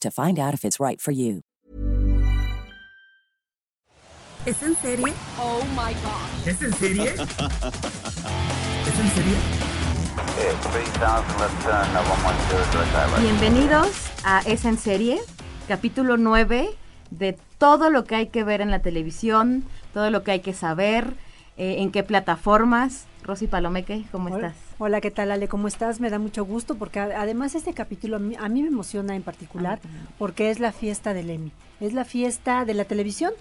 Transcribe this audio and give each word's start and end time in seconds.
to 0.00 0.10
find 0.10 0.38
out 0.38 0.54
if 0.54 0.64
it's 0.64 0.78
right 0.78 1.00
for 1.00 1.12
you. 1.12 1.42
¿Es 4.46 4.62
en 4.62 4.76
serie? 4.76 5.12
Oh 5.40 5.60
my 5.74 5.92
god. 5.92 6.46
¿Es 6.46 6.62
en 6.62 6.72
serie? 6.74 7.14
¿Es 7.14 7.24
en 9.00 9.10
serie? 9.10 9.36
Bienvenidos 13.20 14.10
a 14.24 14.40
Es 14.46 14.64
en 14.64 14.78
serie, 14.78 15.18
capítulo 15.66 16.16
9 16.16 16.68
de 17.10 17.38
todo 17.58 17.90
lo 17.90 18.04
que 18.04 18.16
hay 18.16 18.26
que 18.28 18.44
ver 18.44 18.60
en 18.60 18.70
la 18.70 18.80
televisión, 18.80 19.64
todo 19.92 20.10
lo 20.10 20.22
que 20.22 20.32
hay 20.32 20.40
que 20.40 20.52
saber, 20.52 21.14
eh, 21.56 21.76
en 21.78 21.90
qué 21.90 22.02
plataformas. 22.02 23.06
Rosy 23.22 23.46
Palomeque, 23.46 24.04
¿cómo 24.12 24.26
Hola. 24.32 24.48
estás? 24.48 24.65
Hola, 24.78 25.00
¿qué 25.00 25.10
tal 25.10 25.30
Ale? 25.30 25.48
¿Cómo 25.48 25.68
estás? 25.68 26.00
Me 26.00 26.10
da 26.10 26.18
mucho 26.18 26.44
gusto 26.44 26.74
porque 26.74 27.00
además 27.00 27.54
este 27.54 27.72
capítulo 27.72 28.16
a 28.16 28.18
mí, 28.18 28.36
a 28.38 28.46
mí 28.50 28.60
me 28.60 28.68
emociona 28.68 29.16
en 29.16 29.22
particular 29.22 29.80
porque 30.18 30.50
es 30.50 30.60
la 30.60 30.70
fiesta 30.70 31.14
del 31.14 31.30
Emmy, 31.30 31.50
es 31.80 31.94
la 31.94 32.04
fiesta 32.04 32.66
de 32.66 32.74
la 32.74 32.84
televisión, 32.84 33.32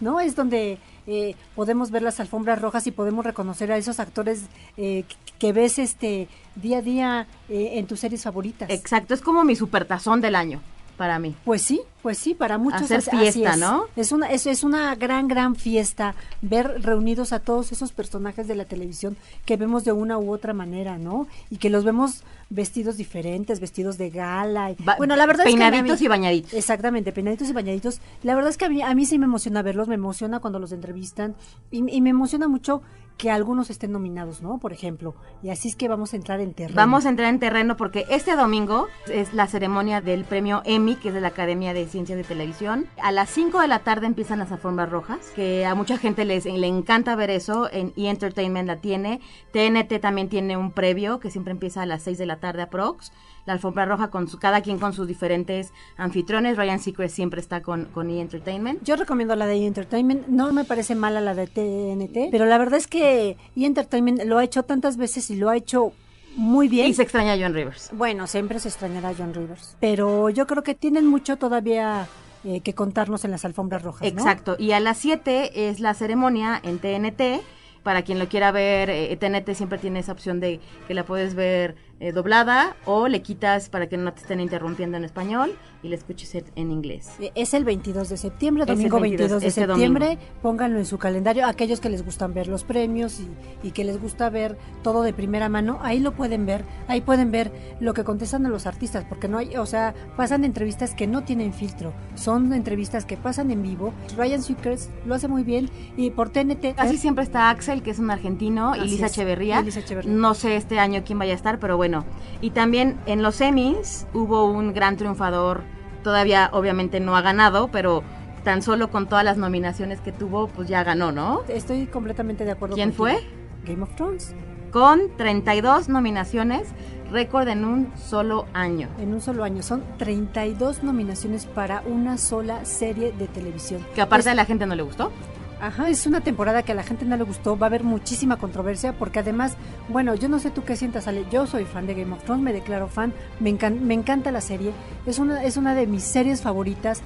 ¿no? 0.00 0.20
Es 0.20 0.36
donde 0.36 0.76
eh, 1.06 1.34
podemos 1.54 1.90
ver 1.90 2.02
las 2.02 2.20
alfombras 2.20 2.60
rojas 2.60 2.86
y 2.86 2.90
podemos 2.90 3.24
reconocer 3.24 3.72
a 3.72 3.78
esos 3.78 4.00
actores 4.00 4.42
eh, 4.76 5.04
que, 5.08 5.32
que 5.38 5.52
ves 5.54 5.78
este 5.78 6.28
día 6.56 6.78
a 6.78 6.82
día 6.82 7.26
eh, 7.48 7.70
en 7.78 7.86
tus 7.86 8.00
series 8.00 8.22
favoritas. 8.24 8.68
Exacto, 8.68 9.14
es 9.14 9.22
como 9.22 9.44
mi 9.44 9.56
supertazón 9.56 10.20
del 10.20 10.34
año 10.34 10.60
para 11.02 11.18
mí. 11.18 11.34
Pues 11.44 11.62
sí, 11.62 11.80
pues 12.00 12.16
sí, 12.16 12.32
para 12.32 12.58
muchos 12.58 12.82
Hacer 12.82 12.98
así- 12.98 13.10
así 13.10 13.18
fiesta, 13.40 13.54
es. 13.54 13.58
¿no? 13.58 13.86
Es 13.96 14.12
una, 14.12 14.30
es, 14.30 14.46
es 14.46 14.62
una 14.62 14.94
gran, 14.94 15.26
gran 15.26 15.56
fiesta 15.56 16.14
ver 16.42 16.80
reunidos 16.80 17.32
a 17.32 17.40
todos 17.40 17.72
esos 17.72 17.90
personajes 17.90 18.46
de 18.46 18.54
la 18.54 18.66
televisión 18.66 19.16
que 19.44 19.56
vemos 19.56 19.84
de 19.84 19.90
una 19.90 20.16
u 20.16 20.32
otra 20.32 20.52
manera, 20.54 20.98
¿no? 20.98 21.26
Y 21.50 21.56
que 21.56 21.70
los 21.70 21.82
vemos 21.82 22.22
vestidos 22.52 22.96
diferentes, 22.96 23.60
vestidos 23.60 23.98
de 23.98 24.10
gala. 24.10 24.70
y- 24.70 24.76
Ba- 24.84 24.96
bueno, 24.98 25.16
la 25.16 25.26
verdad 25.26 25.46
es 25.46 25.52
que 25.52 25.56
mí- 25.58 25.60
peinaditos 25.62 26.00
y 26.02 26.08
bañaditos. 26.08 26.52
Exactamente, 26.54 27.12
peinaditos 27.12 27.48
y 27.48 27.52
bañaditos. 27.52 28.00
La 28.22 28.34
verdad 28.34 28.50
es 28.50 28.58
que 28.58 28.66
a 28.66 28.68
mí, 28.68 28.82
a 28.82 28.94
mí 28.94 29.06
sí 29.06 29.18
me 29.18 29.24
emociona 29.26 29.62
verlos, 29.62 29.88
me 29.88 29.94
emociona 29.94 30.40
cuando 30.40 30.58
los 30.58 30.72
entrevistan 30.72 31.34
y, 31.70 31.78
y 31.90 32.00
me 32.00 32.10
emociona 32.10 32.48
mucho 32.48 32.82
que 33.18 33.30
algunos 33.30 33.68
estén 33.70 33.92
nominados, 33.92 34.40
¿no? 34.42 34.58
Por 34.58 34.72
ejemplo. 34.72 35.14
Y 35.42 35.50
así 35.50 35.68
es 35.68 35.76
que 35.76 35.86
vamos 35.86 36.12
a 36.12 36.16
entrar 36.16 36.40
en 36.40 36.54
terreno. 36.54 36.74
Vamos 36.76 37.04
a 37.06 37.10
entrar 37.10 37.28
en 37.28 37.38
terreno 37.38 37.76
porque 37.76 38.06
este 38.08 38.34
domingo 38.36 38.88
es 39.06 39.32
la 39.34 39.46
ceremonia 39.46 40.00
del 40.00 40.24
premio 40.24 40.62
Emmy, 40.64 40.96
que 40.96 41.08
es 41.08 41.14
de 41.14 41.20
la 41.20 41.28
Academia 41.28 41.74
de 41.74 41.86
Ciencias 41.86 42.16
de 42.16 42.24
Televisión. 42.24 42.86
A 43.00 43.12
las 43.12 43.28
5 43.30 43.60
de 43.60 43.68
la 43.68 43.80
tarde 43.80 44.06
empiezan 44.06 44.38
las 44.38 44.50
alfombras 44.50 44.90
rojas, 44.90 45.30
que 45.36 45.66
a 45.66 45.74
mucha 45.74 45.98
gente 45.98 46.24
les, 46.24 46.46
le 46.46 46.66
encanta 46.66 47.14
ver 47.14 47.30
eso. 47.30 47.70
En 47.70 47.92
E! 47.96 48.08
Entertainment 48.08 48.66
la 48.66 48.76
tiene. 48.76 49.20
TNT 49.52 50.00
también 50.00 50.28
tiene 50.30 50.56
un 50.56 50.72
previo 50.72 51.20
que 51.20 51.30
siempre 51.30 51.52
empieza 51.52 51.82
a 51.82 51.86
las 51.86 52.02
6 52.02 52.16
de 52.18 52.26
la 52.26 52.36
tarde 52.42 52.60
aprox. 52.60 53.10
La 53.46 53.54
alfombra 53.54 53.86
roja 53.86 54.08
con 54.08 54.28
su, 54.28 54.38
cada 54.38 54.60
quien 54.60 54.78
con 54.78 54.92
sus 54.92 55.08
diferentes 55.08 55.72
anfitriones. 55.96 56.58
Ryan 56.58 56.78
Seacrest 56.78 57.16
siempre 57.16 57.40
está 57.40 57.62
con, 57.62 57.86
con 57.86 58.10
E! 58.10 58.20
Entertainment. 58.20 58.84
Yo 58.84 58.96
recomiendo 58.96 59.34
la 59.34 59.46
de 59.46 59.54
E! 59.54 59.66
Entertainment. 59.66 60.26
No 60.26 60.52
me 60.52 60.64
parece 60.64 60.94
mala 60.94 61.22
la 61.22 61.34
de 61.34 61.46
TNT, 61.46 62.30
pero 62.30 62.44
la 62.44 62.58
verdad 62.58 62.78
es 62.78 62.86
que 62.86 63.38
E! 63.56 63.64
Entertainment 63.64 64.24
lo 64.24 64.36
ha 64.36 64.44
hecho 64.44 64.64
tantas 64.64 64.98
veces 64.98 65.30
y 65.30 65.36
lo 65.36 65.48
ha 65.48 65.56
hecho 65.56 65.92
muy 66.36 66.68
bien. 66.68 66.88
Y 66.88 66.94
se 66.94 67.02
extraña 67.02 67.32
a 67.32 67.38
John 67.38 67.54
Rivers. 67.54 67.90
Bueno, 67.92 68.26
siempre 68.26 68.58
se 68.58 68.68
extrañará 68.68 69.10
a 69.10 69.14
John 69.16 69.34
Rivers. 69.34 69.76
Pero 69.80 70.30
yo 70.30 70.46
creo 70.46 70.62
que 70.62 70.74
tienen 70.74 71.06
mucho 71.06 71.36
todavía 71.36 72.08
eh, 72.44 72.60
que 72.60 72.74
contarnos 72.74 73.24
en 73.24 73.30
las 73.30 73.44
alfombras 73.44 73.82
rojas. 73.82 74.02
¿no? 74.02 74.08
Exacto. 74.08 74.56
Y 74.58 74.72
a 74.72 74.80
las 74.80 74.98
7 74.98 75.68
es 75.68 75.80
la 75.80 75.94
ceremonia 75.94 76.60
en 76.62 76.78
TNT. 76.78 77.44
Para 77.82 78.02
quien 78.02 78.18
lo 78.18 78.28
quiera 78.28 78.52
ver, 78.52 78.90
eh, 78.90 79.16
TNT 79.16 79.54
siempre 79.54 79.78
tiene 79.78 80.00
esa 80.00 80.12
opción 80.12 80.38
de 80.38 80.60
que 80.86 80.94
la 80.94 81.04
puedes 81.04 81.34
ver 81.34 81.74
eh, 82.02 82.10
doblada 82.10 82.74
o 82.84 83.06
le 83.06 83.22
quitas 83.22 83.68
para 83.68 83.86
que 83.88 83.96
no 83.96 84.12
te 84.12 84.22
estén 84.22 84.40
interrumpiendo 84.40 84.96
en 84.96 85.04
español 85.04 85.54
y 85.84 85.88
la 85.88 85.94
escuches 85.94 86.34
en- 86.34 86.70
inglés. 86.72 87.10
Eh, 87.20 87.30
Es 87.36 87.54
el 87.54 87.64
22 87.64 88.08
de 88.08 88.16
septiembre, 88.16 88.64
domingo 88.66 88.98
22, 89.00 89.30
22, 89.30 89.40
de 89.42 89.48
este 89.48 89.60
septiembre. 89.66 90.18
Pónganlo 90.42 90.78
en 90.78 90.86
su 90.86 90.98
calendario. 90.98 91.46
Aquellos 91.46 91.80
que 91.80 91.88
les 91.90 92.04
gustan 92.04 92.34
ver 92.34 92.48
los 92.48 92.64
premios 92.64 93.20
y, 93.20 93.28
y 93.66 93.70
que 93.70 93.84
les 93.84 94.00
gusta 94.00 94.30
ver 94.30 94.56
todo 94.82 95.02
de 95.02 95.12
primera 95.12 95.48
mano, 95.48 95.78
ahí 95.82 96.00
lo 96.00 96.12
pueden 96.12 96.44
ver. 96.46 96.64
Ahí 96.88 97.00
pueden 97.02 97.30
ver 97.30 97.52
lo 97.80 97.94
que 97.94 98.02
contestan 98.04 98.46
a 98.46 98.48
los 98.48 98.66
artistas, 98.66 99.04
porque 99.08 99.28
no 99.28 99.38
hay, 99.38 99.56
o 99.56 99.66
sea, 99.66 99.94
pasan 100.16 100.44
entrevistas 100.44 100.94
que 100.94 101.06
no 101.06 101.22
tienen 101.22 101.52
filtro. 101.52 101.92
Son 102.16 102.52
entrevistas 102.52 103.04
que 103.04 103.16
pasan 103.16 103.50
en 103.52 103.62
vivo. 103.62 103.92
Ryan 104.16 104.42
Seacrest 104.42 104.90
lo 105.06 105.14
hace 105.14 105.28
muy 105.28 105.44
bien 105.44 105.68
y 105.96 106.10
por 106.10 106.30
TNT. 106.30 106.74
Casi 106.76 106.96
siempre 106.96 107.22
está 107.24 107.50
Axel, 107.50 107.82
que 107.82 107.90
es 107.90 107.98
un 108.00 108.10
argentino, 108.10 108.74
y 108.76 108.80
Así 108.80 108.88
Lisa 108.90 109.06
es, 109.06 109.12
Echeverría. 109.12 109.60
y 109.60 109.64
Lisa 109.64 109.80
Echeverría. 109.80 110.12
No 110.12 110.34
sé 110.34 110.56
este 110.56 110.78
año 110.80 111.02
quién 111.04 111.18
vaya 111.18 111.32
a 111.32 111.36
estar, 111.36 111.58
pero 111.58 111.76
bueno. 111.76 111.91
Y 112.40 112.50
también 112.50 112.98
en 113.06 113.22
los 113.22 113.40
Emmys 113.40 114.06
hubo 114.14 114.44
un 114.46 114.72
gran 114.72 114.96
triunfador. 114.96 115.62
Todavía, 116.02 116.50
obviamente, 116.52 116.98
no 117.00 117.16
ha 117.16 117.22
ganado, 117.22 117.68
pero 117.70 118.02
tan 118.42 118.62
solo 118.62 118.90
con 118.90 119.06
todas 119.08 119.24
las 119.24 119.36
nominaciones 119.36 120.00
que 120.00 120.10
tuvo, 120.10 120.48
pues 120.48 120.68
ya 120.68 120.82
ganó, 120.82 121.12
¿no? 121.12 121.42
Estoy 121.48 121.86
completamente 121.86 122.44
de 122.44 122.50
acuerdo. 122.52 122.74
¿Quién 122.74 122.92
fue? 122.92 123.18
Game 123.64 123.82
of 123.82 123.94
Thrones. 123.94 124.34
Con 124.72 125.00
32 125.16 125.88
nominaciones, 125.88 126.66
récord 127.12 127.46
en 127.48 127.64
un 127.64 127.92
solo 127.96 128.46
año. 128.54 128.88
En 128.98 129.12
un 129.12 129.20
solo 129.20 129.44
año. 129.44 129.62
Son 129.62 129.84
32 129.98 130.82
nominaciones 130.82 131.44
para 131.46 131.82
una 131.86 132.16
sola 132.18 132.64
serie 132.64 133.12
de 133.12 133.28
televisión. 133.28 133.84
Que 133.94 134.00
aparte 134.00 134.28
Es- 134.28 134.32
a 134.32 134.34
la 134.34 134.44
gente 134.46 134.66
no 134.66 134.74
le 134.74 134.82
gustó. 134.82 135.12
Ajá, 135.62 135.88
es 135.88 136.08
una 136.08 136.20
temporada 136.20 136.64
que 136.64 136.72
a 136.72 136.74
la 136.74 136.82
gente 136.82 137.04
no 137.04 137.16
le 137.16 137.22
gustó, 137.22 137.56
va 137.56 137.66
a 137.66 137.68
haber 137.68 137.84
muchísima 137.84 138.36
controversia 138.36 138.94
porque 138.94 139.20
además, 139.20 139.56
bueno, 139.88 140.16
yo 140.16 140.28
no 140.28 140.40
sé 140.40 140.50
tú 140.50 140.64
qué 140.64 140.74
sientas, 140.74 141.06
Ale, 141.06 141.24
yo 141.30 141.46
soy 141.46 141.66
fan 141.66 141.86
de 141.86 141.94
Game 141.94 142.12
of 142.12 142.24
Thrones, 142.24 142.42
me 142.42 142.52
declaro 142.52 142.88
fan, 142.88 143.14
me, 143.38 143.52
me 143.52 143.94
encanta 143.94 144.32
la 144.32 144.40
serie, 144.40 144.72
es 145.06 145.20
una, 145.20 145.44
es 145.44 145.56
una 145.56 145.76
de 145.76 145.86
mis 145.86 146.02
series 146.02 146.42
favoritas. 146.42 147.00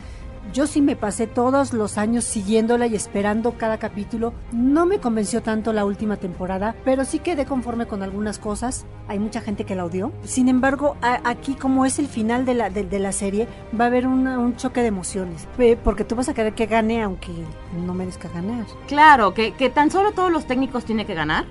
Yo 0.53 0.67
sí 0.67 0.81
me 0.81 0.97
pasé 0.97 1.27
todos 1.27 1.73
los 1.73 1.99
años 1.99 2.25
siguiéndola 2.25 2.87
y 2.87 2.95
esperando 2.95 3.53
cada 3.59 3.79
capítulo. 3.79 4.33
No 4.53 4.87
me 4.87 4.99
convenció 4.99 5.43
tanto 5.43 5.73
la 5.73 5.85
última 5.85 6.17
temporada, 6.17 6.75
pero 6.85 7.05
sí 7.05 7.19
quedé 7.19 7.45
conforme 7.45 7.87
con 7.87 8.03
algunas 8.03 8.39
cosas. 8.39 8.87
Hay 9.09 9.19
mucha 9.19 9.41
gente 9.41 9.65
que 9.65 9.75
la 9.75 9.85
odió. 9.85 10.13
Sin 10.25 10.49
embargo, 10.49 10.97
aquí 11.03 11.55
como 11.55 11.85
es 11.85 11.99
el 11.99 12.07
final 12.07 12.45
de 12.45 12.55
la, 12.55 12.71
de, 12.71 12.99
la 12.99 13.13
serie, 13.13 13.49
va 13.79 13.85
a 13.85 13.89
haber 13.89 14.07
un 14.07 14.57
choque 14.57 14.81
de 14.81 14.89
emociones. 14.89 15.47
Porque 15.85 16.05
tú 16.05 16.15
vas 16.15 16.29
a 16.29 16.35
querer 16.35 16.55
que 16.55 16.67
gane 16.67 17.03
aunque 17.03 17.33
no 17.85 17.95
merezca 17.95 18.29
ganar. 18.29 18.67
Claro, 18.87 19.35
que, 19.35 19.53
que 19.53 19.71
tan 19.71 19.91
solo 19.91 20.13
todos 20.13 20.33
los 20.33 20.47
técnicos 20.47 20.85
tienen 20.85 21.07
que 21.07 21.15
ganar. 21.15 21.45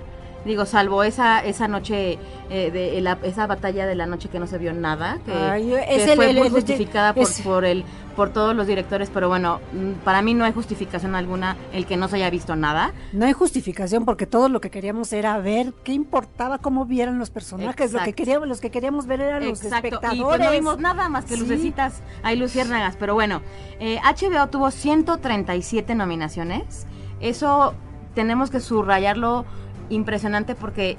Digo, 0.46 0.66
salvo 0.66 1.04
esa 1.04 1.44
esa 1.44 1.68
noche, 1.68 2.20
eh, 2.52 2.72
de 2.72 3.02
la- 3.02 3.18
esa 3.24 3.48
batalla 3.48 3.88
de 3.88 3.96
la 3.96 4.06
noche 4.06 4.30
que 4.30 4.40
no 4.40 4.46
se 4.48 4.58
vio 4.60 4.74
nada, 4.74 5.18
que, 5.26 5.34
Ay, 5.34 5.68
que 5.70 5.96
el- 5.96 6.16
fue 6.16 6.30
el- 6.30 6.38
muy 6.38 6.48
el- 6.48 6.54
justificada 6.54 7.14
por, 7.14 7.24
es- 7.24 7.42
por, 7.42 7.66
el, 7.66 7.84
por 8.16 8.30
todos 8.30 8.56
los 8.56 8.68
directores, 8.68 9.10
pero 9.12 9.28
bueno, 9.28 9.60
mm, 9.74 10.04
para 10.04 10.22
mí 10.22 10.36
no 10.36 10.46
hay 10.46 10.54
justificación 10.54 11.16
alguna 11.16 11.58
el 11.74 11.88
que 11.88 11.98
no 11.98 12.08
se 12.08 12.18
haya 12.18 12.30
visto 12.30 12.56
nada. 12.56 12.94
No 13.12 13.26
hay 13.26 13.34
justificación 13.34 14.06
porque 14.06 14.28
todo 14.28 14.48
lo 14.48 14.62
que 14.62 14.70
queríamos 14.70 15.12
era 15.14 15.38
ver 15.40 15.74
qué 15.84 15.94
importaba 15.94 16.60
cómo 16.60 16.86
vieran 16.86 17.18
los 17.18 17.32
personajes. 17.32 17.92
Lo 17.92 18.04
que 18.04 18.14
queríamos, 18.14 18.48
los 18.48 18.62
que 18.62 18.70
queríamos 18.70 19.08
ver 19.08 19.22
eran 19.22 19.50
los 19.50 19.64
y 19.64 19.68
espectadores. 19.68 20.22
pues 20.24 20.40
no 20.40 20.52
vimos 20.52 20.78
nada 20.80 21.10
más 21.10 21.26
que 21.26 21.34
Sí. 21.34 21.40
lucecitas, 21.42 22.04
hay 22.22 22.36
luciérnagas, 22.38 22.96
pero 22.98 23.16
bueno, 23.16 23.42
eh, 23.80 24.00
HBO 24.04 24.48
tuvo 24.50 24.70
137 24.70 25.96
nominaciones, 25.96 26.86
eso 27.20 27.74
tenemos 28.14 28.50
que 28.52 28.60
subrayarlo 28.60 29.46
impresionante 29.90 30.56
porque 30.56 30.98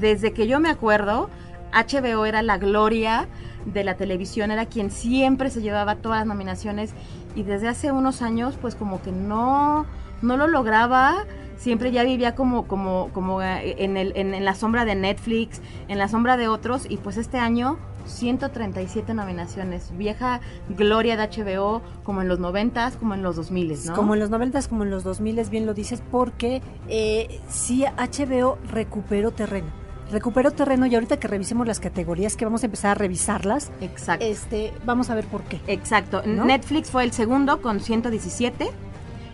desde 0.00 0.32
que 0.32 0.46
yo 0.46 0.60
me 0.60 0.68
acuerdo, 0.68 1.30
HBO 1.72 2.26
era 2.26 2.42
la 2.42 2.58
gloria 2.58 3.28
de 3.64 3.84
la 3.84 3.96
televisión, 3.96 4.50
era 4.50 4.66
quien 4.66 4.90
siempre 4.90 5.50
se 5.50 5.60
llevaba 5.60 5.96
todas 5.96 6.20
las 6.20 6.26
nominaciones 6.26 6.94
y 7.34 7.42
desde 7.42 7.68
hace 7.68 7.92
unos 7.92 8.22
años 8.22 8.56
pues 8.60 8.74
como 8.74 9.02
que 9.02 9.12
no, 9.12 9.86
no 10.22 10.36
lo 10.36 10.46
lograba. 10.46 11.24
Siempre 11.56 11.90
ya 11.90 12.04
vivía 12.04 12.34
como, 12.34 12.66
como, 12.66 13.08
como 13.14 13.40
eh, 13.40 13.76
en, 13.78 13.96
el, 13.96 14.12
en, 14.14 14.34
en 14.34 14.44
la 14.44 14.54
sombra 14.54 14.84
de 14.84 14.94
Netflix, 14.94 15.62
en 15.88 15.98
la 15.98 16.06
sombra 16.06 16.36
de 16.36 16.48
otros 16.48 16.86
y 16.88 16.98
pues 16.98 17.16
este 17.16 17.38
año 17.38 17.78
137 18.06 19.14
nominaciones. 19.14 19.96
Vieja 19.96 20.40
gloria 20.68 21.16
de 21.16 21.28
HBO, 21.28 21.82
como 22.04 22.22
en 22.22 22.28
los 22.28 22.40
90s, 22.40 22.96
como 22.96 23.14
en 23.14 23.22
los 23.22 23.36
2000s, 23.38 23.86
¿no? 23.86 23.94
Como 23.94 24.14
en 24.14 24.20
los 24.20 24.30
90s, 24.30 24.68
como 24.68 24.84
en 24.84 24.90
los 24.90 25.04
2000s, 25.04 25.50
bien 25.50 25.66
lo 25.66 25.74
dices, 25.74 26.02
porque 26.10 26.62
eh, 26.88 27.40
sí 27.48 27.84
HBO 27.84 28.58
recuperó 28.70 29.30
terreno. 29.30 29.68
Recuperó 30.10 30.52
terreno 30.52 30.86
y 30.86 30.94
ahorita 30.94 31.18
que 31.18 31.26
revisemos 31.26 31.66
las 31.66 31.80
categorías, 31.80 32.36
que 32.36 32.44
vamos 32.44 32.62
a 32.62 32.66
empezar 32.66 32.92
a 32.92 32.94
revisarlas, 32.94 33.72
Exacto. 33.80 34.24
este, 34.24 34.72
vamos 34.84 35.10
a 35.10 35.16
ver 35.16 35.26
por 35.26 35.42
qué. 35.42 35.60
Exacto. 35.66 36.22
¿No? 36.24 36.44
Netflix 36.44 36.90
fue 36.90 37.02
el 37.02 37.10
segundo 37.12 37.60
con 37.60 37.80
117 37.80 38.70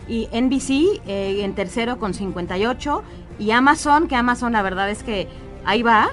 y 0.09 0.29
NBC 0.33 1.03
eh, 1.07 1.45
en 1.45 1.55
tercero 1.55 1.99
con 1.99 2.15
58 2.15 3.03
y 3.39 3.51
Amazon, 3.51 4.09
que 4.09 4.17
Amazon 4.17 4.53
la 4.53 4.63
verdad 4.63 4.91
es 4.91 5.03
que 5.03 5.29
ahí 5.65 5.83
va 5.83 6.11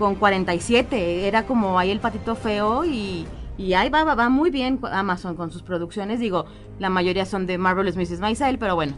con 0.00 0.16
47. 0.16 1.28
Era 1.28 1.46
como 1.46 1.78
ahí 1.78 1.90
el 1.90 2.00
patito 2.00 2.34
feo 2.34 2.84
y, 2.84 3.26
y 3.56 3.74
ahí 3.74 3.90
va, 3.90 4.02
va, 4.02 4.16
va 4.16 4.28
muy 4.30 4.50
bien 4.50 4.80
Amazon 4.90 5.36
con 5.36 5.52
sus 5.52 5.62
producciones. 5.62 6.18
Digo, 6.18 6.46
la 6.80 6.88
mayoría 6.88 7.26
son 7.26 7.46
de 7.46 7.58
Marvelous 7.58 7.96
Mrs. 7.96 8.18
Maisel, 8.18 8.58
pero 8.58 8.74
bueno, 8.74 8.94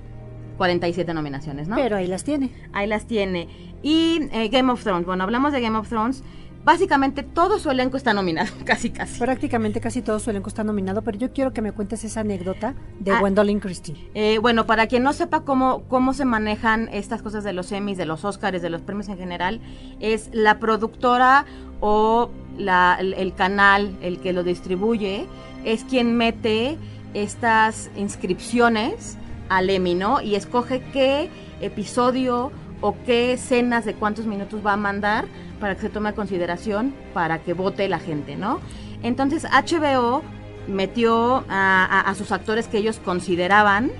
47 0.56 1.12
nominaciones, 1.12 1.66
¿no? 1.66 1.74
Pero 1.74 1.96
ahí 1.96 2.06
las 2.06 2.22
tiene. 2.22 2.52
Ahí 2.72 2.86
las 2.86 3.06
tiene. 3.06 3.48
Y 3.82 4.28
eh, 4.32 4.48
Game 4.48 4.72
of 4.72 4.82
Thrones. 4.82 5.04
Bueno, 5.04 5.24
hablamos 5.24 5.52
de 5.52 5.60
Game 5.60 5.76
of 5.76 5.88
Thrones. 5.88 6.22
Básicamente 6.64 7.22
todo 7.24 7.58
su 7.58 7.70
elenco 7.70 7.96
está 7.96 8.14
nominado, 8.14 8.50
casi 8.64 8.90
casi. 8.90 9.18
Prácticamente 9.18 9.80
casi 9.80 10.00
todo 10.02 10.18
su 10.20 10.30
elenco 10.30 10.48
está 10.48 10.62
nominado, 10.62 11.02
pero 11.02 11.18
yo 11.18 11.32
quiero 11.32 11.52
que 11.52 11.60
me 11.60 11.72
cuentes 11.72 12.04
esa 12.04 12.20
anécdota 12.20 12.74
de 13.00 13.10
Ah. 13.12 13.18
Gwendolyn 13.20 13.58
Christie. 13.60 13.96
Eh, 14.14 14.38
bueno, 14.38 14.66
para 14.66 14.86
quien 14.86 15.02
no 15.02 15.12
sepa 15.12 15.40
cómo, 15.40 15.82
cómo 15.88 16.14
se 16.14 16.24
manejan 16.24 16.88
estas 16.92 17.20
cosas 17.22 17.42
de 17.44 17.52
los 17.52 17.72
Emmys, 17.72 17.98
de 17.98 18.06
los 18.06 18.24
Oscars, 18.24 18.62
de 18.62 18.70
los 18.70 18.80
premios 18.82 19.08
en 19.08 19.18
general, 19.18 19.60
es 19.98 20.30
la 20.32 20.58
productora 20.60 21.46
o 21.80 22.30
la- 22.56 22.96
el, 23.00 23.14
el 23.14 23.34
canal, 23.34 23.96
el 24.00 24.20
que 24.20 24.32
lo 24.32 24.44
distribuye, 24.44 25.26
es 25.64 25.82
quien 25.84 26.16
mete 26.16 26.78
estas 27.14 27.90
inscripciones 27.96 29.18
al 29.48 29.68
Emmy, 29.68 29.94
¿no? 29.94 30.20
Y 30.20 30.34
escoge 30.36 30.80
qué 30.92 31.28
episodio 31.60 32.52
o 32.82 32.94
qué 33.06 33.32
escenas 33.32 33.86
de 33.86 33.94
cuántos 33.94 34.26
minutos 34.26 34.60
va 34.64 34.74
a 34.74 34.76
mandar 34.76 35.24
para 35.60 35.74
que 35.74 35.80
se 35.82 35.88
tome 35.88 36.10
a 36.10 36.14
consideración 36.14 36.92
para 37.14 37.38
que 37.38 37.54
vote 37.54 37.88
la 37.88 37.98
gente, 37.98 38.36
¿no? 38.36 38.60
Entonces 39.02 39.44
HBO 39.50 40.22
metió 40.68 41.44
a, 41.48 41.84
a- 41.86 42.00
a 42.00 42.14
sus 42.14 42.30
actores 42.32 42.68
que 42.68 42.78
ellos 42.78 43.00
consideraban 43.04 43.90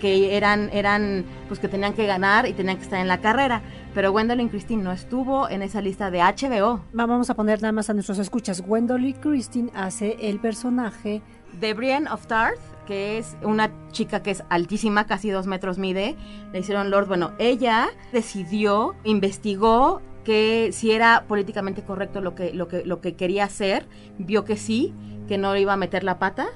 que 0.00 0.36
eran, 0.36 0.68
eran, 0.72 1.24
pues 1.48 1.60
que 1.60 1.68
tenían 1.68 1.94
que 1.94 2.06
ganar 2.06 2.46
y 2.46 2.52
tenían 2.52 2.76
que 2.76 2.82
estar 2.82 2.98
en 3.00 3.08
la 3.08 3.20
carrera. 3.22 3.62
Pero 3.94 4.10
Gwendolyn 4.12 4.50
Christie 4.50 4.76
no 4.76 4.92
estuvo 4.92 5.48
en 5.48 5.62
esa 5.62 5.80
lista 5.80 6.10
de 6.10 6.18
HBO. 6.20 6.80
Va- 6.98 7.06
Vamos 7.06 7.30
a 7.30 7.34
poner 7.34 7.62
nada 7.62 7.72
más 7.72 7.88
a 7.88 7.94
nuestros 7.94 8.18
escuchas. 8.18 8.60
Gwendolyn 8.60 9.14
Christie 9.14 9.70
hace 9.74 10.16
el 10.20 10.40
personaje 10.40 11.22
De 11.58 11.72
Brienne 11.72 12.08
of 12.10 12.26
Tarth, 12.26 12.58
que 12.84 13.18
es 13.18 13.36
una 13.42 13.70
chica 13.90 14.22
que 14.22 14.30
es 14.30 14.44
altísima, 14.48 15.06
casi 15.06 15.30
dos 15.30 15.46
metros 15.46 15.78
mide, 15.78 16.16
le 16.52 16.58
hicieron 16.60 16.90
Lord. 16.90 17.08
Bueno, 17.08 17.32
ella 17.38 17.88
decidió, 18.12 18.94
investigó 19.04 20.00
que 20.24 20.70
si 20.72 20.90
era 20.92 21.24
políticamente 21.28 21.82
correcto 21.82 22.20
lo 22.20 22.34
que, 22.34 22.52
lo 22.54 22.68
que, 22.68 22.84
lo 22.84 23.00
que 23.00 23.14
quería 23.14 23.44
hacer, 23.44 23.86
vio 24.18 24.44
que 24.44 24.56
sí, 24.56 24.94
que 25.28 25.36
no 25.38 25.54
iba 25.56 25.72
a 25.74 25.76
meter 25.76 26.02
la 26.04 26.18
pata. 26.18 26.46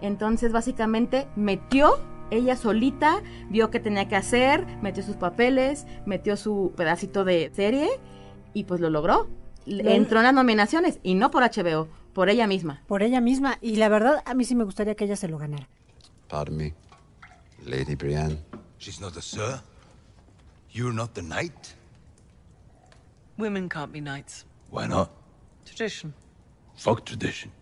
Entonces, 0.00 0.52
básicamente, 0.52 1.26
metió 1.36 1.98
ella 2.30 2.56
solita, 2.56 3.22
vio 3.50 3.70
que 3.70 3.80
tenía 3.80 4.08
que 4.08 4.16
hacer, 4.16 4.64
metió 4.80 5.02
sus 5.02 5.16
papeles, 5.16 5.86
metió 6.06 6.36
su 6.36 6.72
pedacito 6.76 7.24
de 7.24 7.50
serie 7.54 7.88
y 8.54 8.64
pues 8.64 8.80
lo 8.80 8.88
logró. 8.88 9.28
Lo- 9.66 9.90
Entró 9.90 10.18
en 10.20 10.24
las 10.24 10.34
nominaciones 10.34 11.00
y 11.02 11.14
no 11.14 11.30
por 11.30 11.42
HBO, 11.42 11.88
por 12.12 12.28
ella 12.28 12.46
misma. 12.46 12.82
por 12.86 13.02
ella 13.02 13.20
misma 13.20 13.58
y 13.60 13.76
la 13.76 13.88
verdad 13.88 14.22
a 14.24 14.34
mí 14.34 14.44
sí 14.44 14.54
me 14.54 14.64
gustaría 14.64 14.94
que 14.94 15.04
ella 15.04 15.16
se 15.16 15.28
lo 15.28 15.38
ganara. 15.38 15.68
Pardon 16.28 16.56
me, 16.56 16.74
Lady 17.64 17.94
Brienne. 17.94 18.38
She's 18.78 19.00
not 19.00 19.16
a 19.16 19.22
sir. 19.22 19.60
You're 20.72 20.94
not 20.94 21.12
the 21.14 21.22
knight. 21.22 21.76
Women 23.38 23.68
can't 23.68 23.92
be 23.92 24.00
knights. 24.00 24.46
Why 24.70 24.86
not? 24.86 25.10
Tradition. 25.64 26.14
Fuck 26.76 27.04
tradition. 27.04 27.52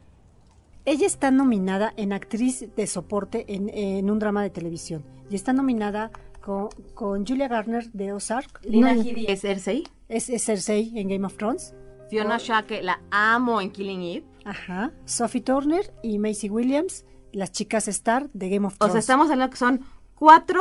Ella 0.84 1.06
está 1.06 1.30
nominada 1.30 1.92
en 1.96 2.12
actriz 2.12 2.66
de 2.74 2.86
soporte 2.86 3.44
en, 3.54 3.68
en 3.70 4.10
un 4.10 4.18
drama 4.18 4.42
de 4.42 4.50
televisión 4.50 5.04
y 5.30 5.34
está 5.34 5.52
nominada 5.52 6.10
con, 6.40 6.68
con 6.94 7.26
Julia 7.26 7.48
Garner 7.48 7.90
de 7.92 8.12
Ozark. 8.12 8.60
Lina 8.64 8.94
No, 8.94 9.02
Headey 9.02 9.26
es 9.28 9.42
Cersei. 9.42 9.84
es, 10.08 10.28
es 10.30 10.44
Cersei 10.44 10.92
en 10.98 11.08
Game 11.08 11.26
of 11.26 11.36
Thrones. 11.36 11.74
Fiona 12.08 12.38
Shaw, 12.38 12.64
que 12.66 12.82
la 12.82 13.00
amo 13.10 13.60
en 13.60 13.70
Killing 13.70 14.02
Eve. 14.02 14.24
Ajá. 14.48 14.92
Sophie 15.04 15.42
Turner 15.42 15.92
y 16.02 16.18
Macy 16.18 16.48
Williams, 16.48 17.04
las 17.32 17.52
chicas 17.52 17.86
Star 17.88 18.30
de 18.32 18.48
Game 18.48 18.66
of 18.66 18.74
O 18.74 18.78
Thrones. 18.78 18.92
sea, 18.92 19.00
estamos 19.00 19.30
hablando 19.30 19.50
que 19.50 19.58
son 19.58 19.80
cuatro, 20.14 20.60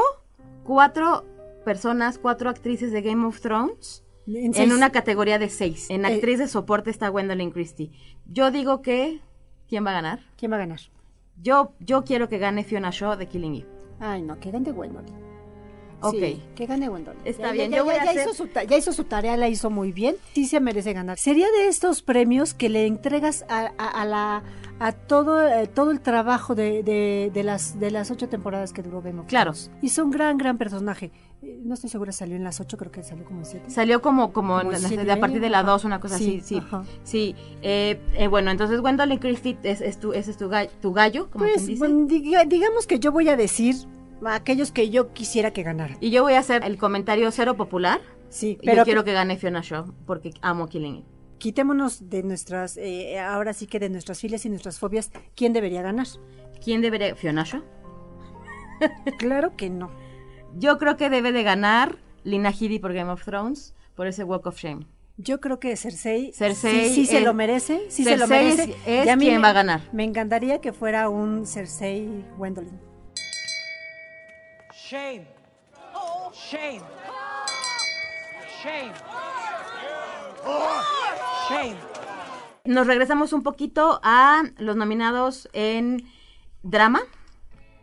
cuatro 0.63 1.25
personas, 1.63 2.17
cuatro 2.19 2.49
actrices 2.49 2.91
de 2.91 3.01
Game 3.01 3.25
of 3.25 3.39
Thrones 3.39 4.03
en, 4.27 4.71
una 4.73 4.91
categoría 4.91 5.39
de 5.39 5.49
seis. 5.49 5.89
En 5.89 6.03
Eh, 6.03 6.15
actriz 6.15 6.39
de 6.39 6.47
soporte 6.47 6.89
está 6.89 7.07
Gwendolyn 7.07 7.51
Christie. 7.51 7.91
Yo 8.25 8.51
digo 8.51 8.81
que... 8.81 9.21
¿Quién 9.69 9.85
va 9.85 9.91
a 9.91 9.93
ganar? 9.93 10.19
¿Quién 10.37 10.51
va 10.51 10.55
a 10.57 10.59
ganar? 10.59 10.79
Yo, 11.41 11.73
yo 11.79 12.03
quiero 12.03 12.27
que 12.29 12.37
gane 12.37 12.63
Fiona 12.63 12.89
Shaw 12.91 13.15
de 13.17 13.27
Killing 13.27 13.55
Eve. 13.55 13.67
Ay, 13.99 14.21
no, 14.21 14.39
que 14.39 14.51
gane 14.51 14.71
Gwendolyn. 14.71 15.15
Ok. 16.01 16.15
Sí, 16.19 16.41
que 16.55 16.65
gane 16.67 16.87
Gwendolyn. 16.89 17.19
Está 17.25 17.47
Ya- 17.47 17.51
bien, 17.53 17.71
ya, 17.71 17.77
yo 17.77 17.85
voy 17.85 17.95
ya- 17.95 18.01
a 18.01 18.05
ya 18.05 18.11
hacer- 18.11 18.27
hizo 18.29 18.33
su, 18.33 18.47
ya 18.69 18.77
hizo 18.77 18.93
su 18.93 19.03
tarea, 19.05 19.35
la 19.37 19.49
hizo 19.49 19.69
muy 19.69 19.91
bien. 19.91 20.15
Sí 20.33 20.45
se 20.45 20.59
merece 20.59 20.93
ganar. 20.93 21.17
Sería 21.17 21.47
de 21.51 21.67
estos 21.67 22.01
premios 22.01 22.53
que 22.53 22.69
le 22.69 22.85
entregas 22.85 23.45
a, 23.49 23.71
a- 23.77 24.01
a 24.01 24.05
la 24.05 24.43
a 24.79 24.91
todo 24.91 25.41
eh, 25.47 25.65
todo 25.65 25.89
el 25.89 25.99
trabajo 26.01 26.53
de, 26.53 26.83
de- 26.83 27.31
de 27.33 27.43
las 27.43 27.79
de 27.79 27.89
las 27.89 28.11
ocho 28.11 28.29
temporadas 28.29 28.73
que 28.73 28.83
duró 28.83 29.01
Game 29.01 29.19
of 29.21 29.25
Claro. 29.27 29.53
Hizo 29.81 30.03
un 30.05 30.11
gran 30.11 30.37
gran 30.37 30.57
personaje. 30.59 31.11
Eh, 31.41 31.59
No 31.63 31.73
estoy 31.73 31.89
segura 31.89 32.11
salió 32.11 32.35
en 32.35 32.43
las 32.43 32.59
ocho, 32.59 32.77
creo 32.77 32.91
que 32.91 33.01
salió 33.03 33.25
como 33.25 33.39
en 33.39 33.45
siete. 33.45 33.69
Salió 33.71 34.01
como, 34.03 34.31
como, 34.33 34.59
Como 34.59 34.71
en 34.73 34.79
siete 34.79 35.03
de 35.03 35.11
a 35.11 35.19
partir 35.19 35.39
de 35.41 35.49
la. 35.49 35.63
2, 35.63 35.83
una 35.83 35.99
cosa 35.99 36.17
Sí, 36.19 36.37
así. 36.37 36.41
Sí, 36.55 36.57
ajá. 36.63 36.83
sí. 37.03 37.35
Eh, 37.63 37.99
eh, 38.13 38.27
bueno, 38.27 38.51
entonces 38.51 38.81
Gwendolyn 38.81 39.17
Christie 39.17 39.57
es, 39.63 39.81
es 39.81 39.99
tu, 39.99 40.13
ese 40.13 40.29
es 40.31 40.37
tu 40.37 40.47
gallo, 40.47 40.69
tu 40.79 40.93
gallo 40.93 41.29
como 41.31 41.45
Pues 41.45 41.55
quien 41.57 41.67
dice. 41.67 41.79
bueno, 41.79 42.07
diga- 42.07 42.45
digamos 42.47 42.85
que 42.85 42.99
yo 42.99 43.11
voy 43.11 43.29
a 43.29 43.35
decir 43.35 43.75
aquellos 44.25 44.71
que 44.71 44.89
yo 44.89 45.13
quisiera 45.13 45.51
que 45.51 45.63
ganaran. 45.63 45.97
Y 46.01 46.09
yo 46.11 46.23
voy 46.23 46.33
a 46.33 46.39
hacer 46.39 46.63
el 46.63 46.77
comentario 46.77 47.29
cero 47.31 47.55
popular. 47.55 48.01
Sí, 48.29 48.57
Pero 48.61 48.71
pero 48.73 48.83
quiero 48.83 49.03
que 49.03 49.13
gane 49.13 49.37
Fiona 49.37 49.61
Shaw 49.61 49.93
porque 50.05 50.31
amo 50.41 50.67
Killing 50.67 50.95
Eve. 50.97 51.05
quitémonos 51.37 52.09
de 52.09 52.23
nuestras 52.23 52.75
eh, 52.77 53.19
ahora 53.19 53.53
sí 53.53 53.67
que 53.67 53.79
de 53.79 53.89
nuestras 53.89 54.19
filas 54.19 54.45
y 54.45 54.49
nuestras 54.49 54.79
fobias, 54.79 55.11
¿quién 55.35 55.53
debería 55.53 55.81
ganar? 55.81 56.07
¿Quién 56.63 56.81
debería? 56.81 57.15
Fiona 57.15 57.43
Shaw. 57.43 57.61
Claro 59.17 59.55
que 59.55 59.69
no. 59.69 59.89
Yo 60.55 60.77
creo 60.77 60.97
que 60.97 61.09
debe 61.09 61.31
de 61.31 61.43
ganar 61.43 61.97
Lina 62.23 62.49
Headey 62.51 62.79
por 62.79 62.93
Game 62.93 63.11
of 63.11 63.23
Thrones 63.23 63.73
por 63.95 64.07
ese 64.07 64.23
Walk 64.23 64.45
of 64.47 64.57
Shame. 64.57 64.85
Yo 65.17 65.39
creo 65.39 65.59
que 65.59 65.75
Cersei, 65.75 66.31
Cersei 66.31 66.89
sí, 66.89 66.93
sí 66.95 67.05
se 67.07 67.21
lo 67.21 67.33
merece, 67.33 67.85
sí 67.89 68.03
se 68.03 68.17
lo 68.17 68.27
merece. 68.27 68.63
es- 68.85 69.07
es 69.07 69.17
quien 69.17 69.35
me- 69.37 69.39
va 69.41 69.49
a 69.49 69.53
ganar. 69.53 69.81
Me 69.91 70.03
encantaría 70.03 70.61
que 70.61 70.73
fuera 70.73 71.09
un 71.09 71.47
Cersei 71.47 72.23
Gwendolyn. 72.37 72.77
Shame. 74.89 75.27
Shame. 76.33 76.81
Shame. 78.63 78.93
Shame. 81.49 81.77
Nos 82.63 82.87
regresamos 82.87 83.33
un 83.33 83.43
poquito 83.43 83.99
a 84.01 84.43
los 84.59 84.77
nominados 84.77 85.49
en 85.51 86.09
drama. 86.63 87.01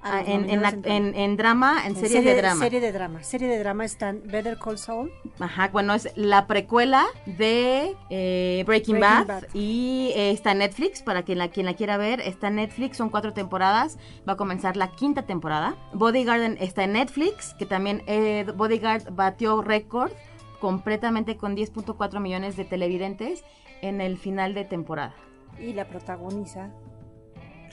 Ah, 0.07 0.19
los 0.19 0.29
en, 0.29 0.83
en, 0.85 1.15
en 1.15 1.37
drama, 1.39 1.87
en 1.87 1.97
serie, 1.97 2.21
de 2.21 2.37
drama. 2.37 2.61
Serie 2.63 2.79
de 2.81 2.93
drama. 2.93 3.23
Serie 3.23 3.49
de 3.49 3.59
drama 3.59 3.85
están 3.87 4.21
Better 4.27 4.59
Call 4.59 4.77
Saul, 4.77 5.11
Ajá, 5.41 5.69
bueno, 5.73 5.95
es 5.95 6.11
la 6.15 6.47
precuela 6.47 7.07
de 7.25 7.97
eh, 8.11 8.63
Breaking, 8.67 8.97
Breaking 8.97 9.01
Bad, 9.01 9.27
Bad. 9.27 9.45
y 9.55 10.13
eh, 10.15 10.31
está 10.31 10.53
en 10.53 10.59
Netflix, 10.59 11.01
para 11.01 11.23
quien 11.23 11.39
la, 11.39 11.49
quien 11.49 11.65
la 11.65 11.73
quiera 11.73 11.97
ver, 11.97 12.21
está 12.21 12.49
en 12.49 12.57
Netflix, 12.57 12.99
son 12.99 13.09
cuatro 13.09 13.33
temporadas, 13.33 13.99
va 14.29 14.35
a 14.35 14.37
comenzar 14.37 14.77
la 14.77 14.89
quinta 14.89 15.23
temporada. 15.23 15.75
Bodyguard 15.95 16.57
está 16.61 16.85
en 16.85 16.93
Netflix, 16.93 17.55
que 17.55 17.65
también 17.65 18.03
eh, 18.07 18.45
Bodyguard 18.55 19.11
batió 19.13 19.63
récord 19.63 20.13
completamente 20.61 21.37
con 21.39 21.57
10.4 21.57 22.21
millones 22.21 22.57
de 22.57 22.65
televidentes 22.67 23.43
en 23.83 24.01
el 24.01 24.19
final 24.19 24.53
de 24.55 24.65
temporada. 24.65 25.15
y 25.59 25.73
la 25.73 25.87
protagoniza 25.87 26.71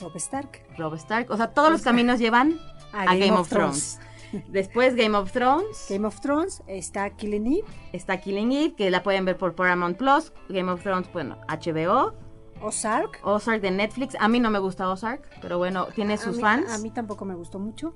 Rob 0.02 0.16
Stark. 0.16 0.62
Rob 0.76 0.94
Stark, 0.94 1.30
o 1.30 1.36
sea, 1.36 1.48
todos 1.54 1.70
los 1.70 1.82
caminos 1.82 2.18
llevan 2.18 2.58
a, 2.92 3.06
Game, 3.16 3.32
of 3.32 3.48
Thrones. 3.48 3.98
Después 4.48 4.94
Game 4.96 5.16
of 5.16 5.30
Thrones, 5.32 5.86
Game 5.88 6.06
of 6.06 6.20
Thrones 6.20 6.62
está 6.66 7.10
Killing 7.10 7.46
Eve, 7.46 7.64
está 7.92 8.20
Killing 8.20 8.52
Eve, 8.52 8.74
que 8.74 8.90
la 8.90 9.02
pueden 9.02 9.24
ver 9.24 9.36
por 9.36 9.54
Paramount 9.54 9.96
Plus, 9.98 10.32
Game 10.48 10.70
of 10.70 10.82
Thrones, 10.82 11.10
bueno, 11.12 11.38
HBO, 11.48 12.14
Ozark. 12.62 13.20
Ozark 13.24 13.60
de 13.60 13.70
Netflix. 13.72 14.16
A 14.20 14.28
mí 14.28 14.38
no 14.40 14.48
me 14.50 14.58
gusta 14.58 14.88
Ozark, 14.88 15.28
pero 15.40 15.58
bueno, 15.58 15.86
tiene 15.94 16.14
A 16.14 16.18
sus 16.18 16.36
mí- 16.36 16.42
fans. 16.42 16.72
A 16.72 16.78
mí 16.78 16.90
tampoco 16.90 17.24
me 17.24 17.34
gustó 17.34 17.58
mucho. 17.58 17.94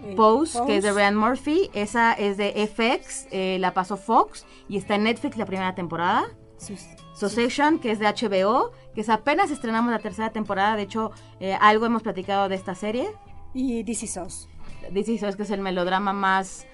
Eh, 0.00 0.14
Pose, 0.16 0.58
que 0.66 0.76
es 0.78 0.84
de. 0.84 0.92
Ryan 0.92 1.16
Murphy. 1.16 1.70
Esa 1.72 2.12
es 2.12 2.36
de 2.36 2.52
FX, 2.66 3.26
eh, 3.30 3.58
la 3.60 3.72
pasó 3.72 3.96
Fox 3.96 4.46
y 4.68 4.76
está 4.78 4.94
en 4.94 5.04
Netflix 5.04 5.36
la 5.36 5.46
primera 5.46 5.74
temporada. 5.74 6.24
Sí. 6.58 6.76
Succession, 7.16 7.78
que 7.78 7.90
es 7.90 7.98
de 7.98 8.06
HBO, 8.06 8.72
que 8.94 9.00
es 9.00 9.08
apenas 9.08 9.50
estrenamos 9.50 9.90
la 9.90 10.00
tercera 10.00 10.30
temporada. 10.30 10.76
De 10.76 10.82
hecho, 10.82 11.12
eh, 11.40 11.56
algo 11.60 11.86
hemos 11.86 12.02
platicado 12.02 12.48
de 12.50 12.56
esta 12.56 12.74
serie. 12.74 13.08
Y 13.54 13.84
This 13.84 14.02
Is 14.02 14.18
Us. 14.18 14.48
Dice 14.92 15.12
Is 15.12 15.22
Us, 15.22 15.34
que 15.34 15.44
es 15.44 15.50
el 15.50 15.62
melodrama 15.62 16.12
más 16.12 16.66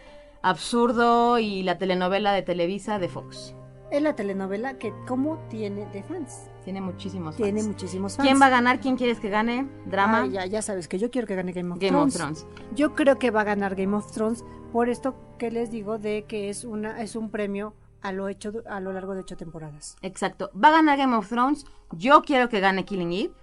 absurdo 0.43 1.39
y 1.39 1.63
la 1.63 1.79
telenovela 1.79 2.33
de 2.33 2.43
Televisa 2.43 2.99
de 2.99 3.09
Fox. 3.09 3.55
Es 3.93 4.03
la 4.03 4.17
telenovela 4.17 4.79
que 4.79 4.93
como 5.07 5.39
tiene 5.49 5.87
de 5.93 6.03
fans. 6.03 6.51
Tiene 6.65 6.81
muchísimos 6.81 7.37
Tiene 7.37 7.61
fans. 7.61 7.69
muchísimos 7.69 8.17
fans. 8.17 8.27
¿Quién 8.27 8.41
va 8.41 8.47
a 8.47 8.51
ganar? 8.51 8.81
¿Quién 8.81 8.97
quieres 8.97 9.21
que 9.21 9.29
gane? 9.29 9.69
¿Drama? 9.87 10.27
Ya, 10.27 10.47
ya 10.47 10.63
sabes 10.63 10.89
que 10.89 10.99
yo 10.99 11.11
quiero 11.11 11.29
que 11.29 11.37
gane 11.37 11.53
Game 11.53 11.73
of 11.73 11.79
Game 11.79 11.97
of 11.97 12.13
Thrones. 12.13 12.41
Thrones. 12.41 12.47
Yo 12.75 12.95
creo 12.95 13.19
que 13.19 13.31
va 13.31 13.43
a 13.43 13.45
ganar 13.45 13.77
Game 13.77 13.95
of 13.95 14.11
Thrones 14.11 14.45
por 14.73 14.89
esto 14.89 15.15
que 15.39 15.51
les 15.51 15.71
digo 15.71 15.99
de 15.99 16.25
que 16.25 16.49
es 16.49 16.65
una 16.65 17.01
es 17.03 17.15
un 17.15 17.31
premio 17.31 17.75
a 18.03 18.13
lo 18.13 18.29
hecho 18.29 18.53
a 18.69 18.81
lo 18.81 18.93
largo 18.93 19.15
de 19.15 19.21
ocho 19.21 19.37
temporadas. 19.37 19.97
Exacto. 20.03 20.51
Va 20.55 20.69
a 20.69 20.73
ganar 20.73 20.99
Game 20.99 21.17
of 21.17 21.29
Thrones. 21.29 21.65
Yo 21.93 22.23
quiero 22.23 22.49
que 22.49 22.61
gane 22.61 22.85
Killing 22.85 23.13
Eve. 23.13 23.35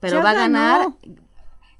Pero 0.00 0.18
Ya 0.18 0.22
va 0.22 0.30
a 0.30 0.34
ganar. 0.34 0.88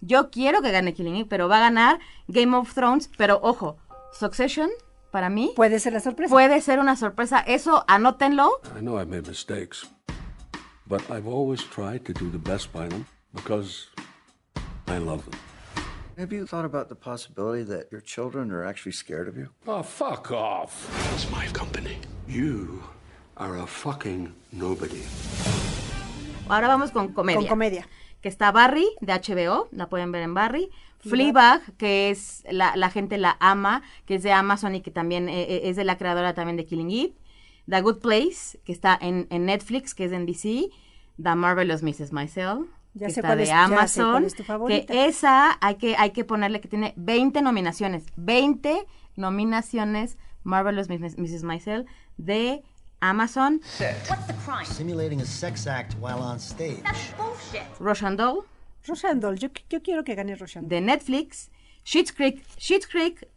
Yo 0.00 0.30
quiero 0.30 0.62
que 0.62 0.70
gane 0.70 0.94
Killing 0.94 1.16
Eve, 1.16 1.26
pero 1.28 1.48
va 1.48 1.56
a 1.58 1.60
ganar 1.60 1.98
Game 2.28 2.56
of 2.56 2.72
Thrones. 2.74 3.10
Pero 3.16 3.40
ojo, 3.42 3.76
Succession, 4.12 4.70
para 5.10 5.28
mí, 5.30 5.52
Puede 5.56 5.78
ser 5.80 5.92
la 5.92 6.00
sorpresa. 6.00 6.32
puede 6.32 6.60
ser 6.60 6.78
una 6.78 6.96
sorpresa. 6.96 7.40
Eso, 7.40 7.84
anótenlo. 7.88 8.60
I 8.76 8.80
know 8.80 8.98
I've 9.00 9.10
made 9.10 9.26
mistakes, 9.28 9.86
but 10.86 11.02
I've 11.10 11.26
always 11.28 11.62
tried 11.70 12.04
to 12.04 12.12
do 12.12 12.30
the 12.30 12.38
best 12.38 12.72
by 12.72 12.88
them 12.88 13.04
because 13.32 13.88
I 14.86 14.98
love 14.98 15.22
them. 15.24 15.38
Have 16.18 16.32
you 16.32 16.46
thought 16.46 16.64
about 16.64 16.88
the 16.88 16.94
possibility 16.94 17.62
that 17.64 17.92
your 17.92 18.00
children 18.00 18.50
are 18.50 18.64
actually 18.64 18.92
scared 18.92 19.28
of 19.28 19.36
you? 19.36 19.50
Oh, 19.66 19.82
fuck 19.82 20.32
off. 20.32 20.88
It's 21.12 21.30
my 21.30 21.46
company. 21.48 21.98
You 22.26 22.82
are 23.36 23.58
a 23.58 23.66
fucking 23.66 24.32
nobody. 24.50 25.02
Ahora 26.48 26.68
vamos 26.68 26.90
con 26.90 27.12
comedia. 27.12 27.40
Con 27.40 27.48
comedia. 27.48 27.86
Que 28.22 28.30
está 28.30 28.50
Barry, 28.50 28.88
de 29.02 29.12
HBO, 29.12 29.68
la 29.72 29.90
pueden 29.90 30.10
ver 30.10 30.22
en 30.22 30.32
Barry. 30.32 30.70
Fleabag, 31.00 31.76
que 31.76 32.08
es 32.08 32.44
la, 32.50 32.74
la 32.76 32.88
gente 32.88 33.18
la 33.18 33.36
ama, 33.38 33.82
que 34.06 34.14
es 34.14 34.22
de 34.22 34.32
Amazon 34.32 34.74
y 34.74 34.80
que 34.80 34.90
también 34.90 35.28
eh, 35.28 35.42
eh, 35.42 35.60
es 35.64 35.76
de 35.76 35.84
la 35.84 35.98
creadora 35.98 36.32
también 36.32 36.56
de 36.56 36.64
Killing 36.64 36.90
Eve. 36.90 37.14
The 37.68 37.82
Good 37.82 37.98
Place, 37.98 38.58
que 38.64 38.72
está 38.72 38.96
en, 38.98 39.26
en 39.28 39.44
Netflix, 39.44 39.94
que 39.94 40.06
es 40.06 40.10
de 40.10 40.18
NBC. 40.18 40.72
The 41.22 41.34
Marvelous 41.34 41.82
Mrs. 41.82 42.12
Maisel, 42.12 42.66
Ya 42.98 43.06
que 43.08 43.12
sé 43.12 43.20
está 43.20 43.28
cuál 43.28 43.38
de 43.38 43.44
es- 43.44 43.48
sé 43.50 43.54
cuál 43.54 43.72
Amazon. 43.72 44.24
es 44.24 44.34
tu 44.34 44.42
favorita. 44.42 44.92
Que 44.92 45.06
esa 45.06 45.58
hay 45.60 45.74
que, 45.76 45.96
hay 45.96 46.10
que 46.10 46.24
ponerle 46.24 46.60
que 46.60 46.68
tiene 46.68 46.94
20 46.96 47.42
nominaciones. 47.42 48.04
20 48.16 48.86
nominaciones 49.16 50.16
Marvelous 50.44 50.88
Mrs. 50.88 51.18
Mrs. 51.18 51.42
Maisel 51.42 51.86
de 52.16 52.62
Amazon. 53.00 53.60
Simulating 54.64 55.20
a 55.20 55.24
sex 55.26 55.66
act 55.66 55.94
while 56.00 56.20
on 56.20 56.38
stage. 56.38 56.82
Russian 57.78 58.16
Doll. 58.16 58.44
Roshandol, 58.86 59.36
yo, 59.36 59.48
yo 59.68 59.82
quiero 59.82 60.04
que 60.04 60.14
gane 60.14 60.36
Roshandol. 60.36 60.68
de 60.68 60.80
Netflix, 60.80 61.50
Schitt's 61.84 62.12
Creek, 62.12 62.40
Schitt's 62.56 62.86
Creek, 62.86 63.28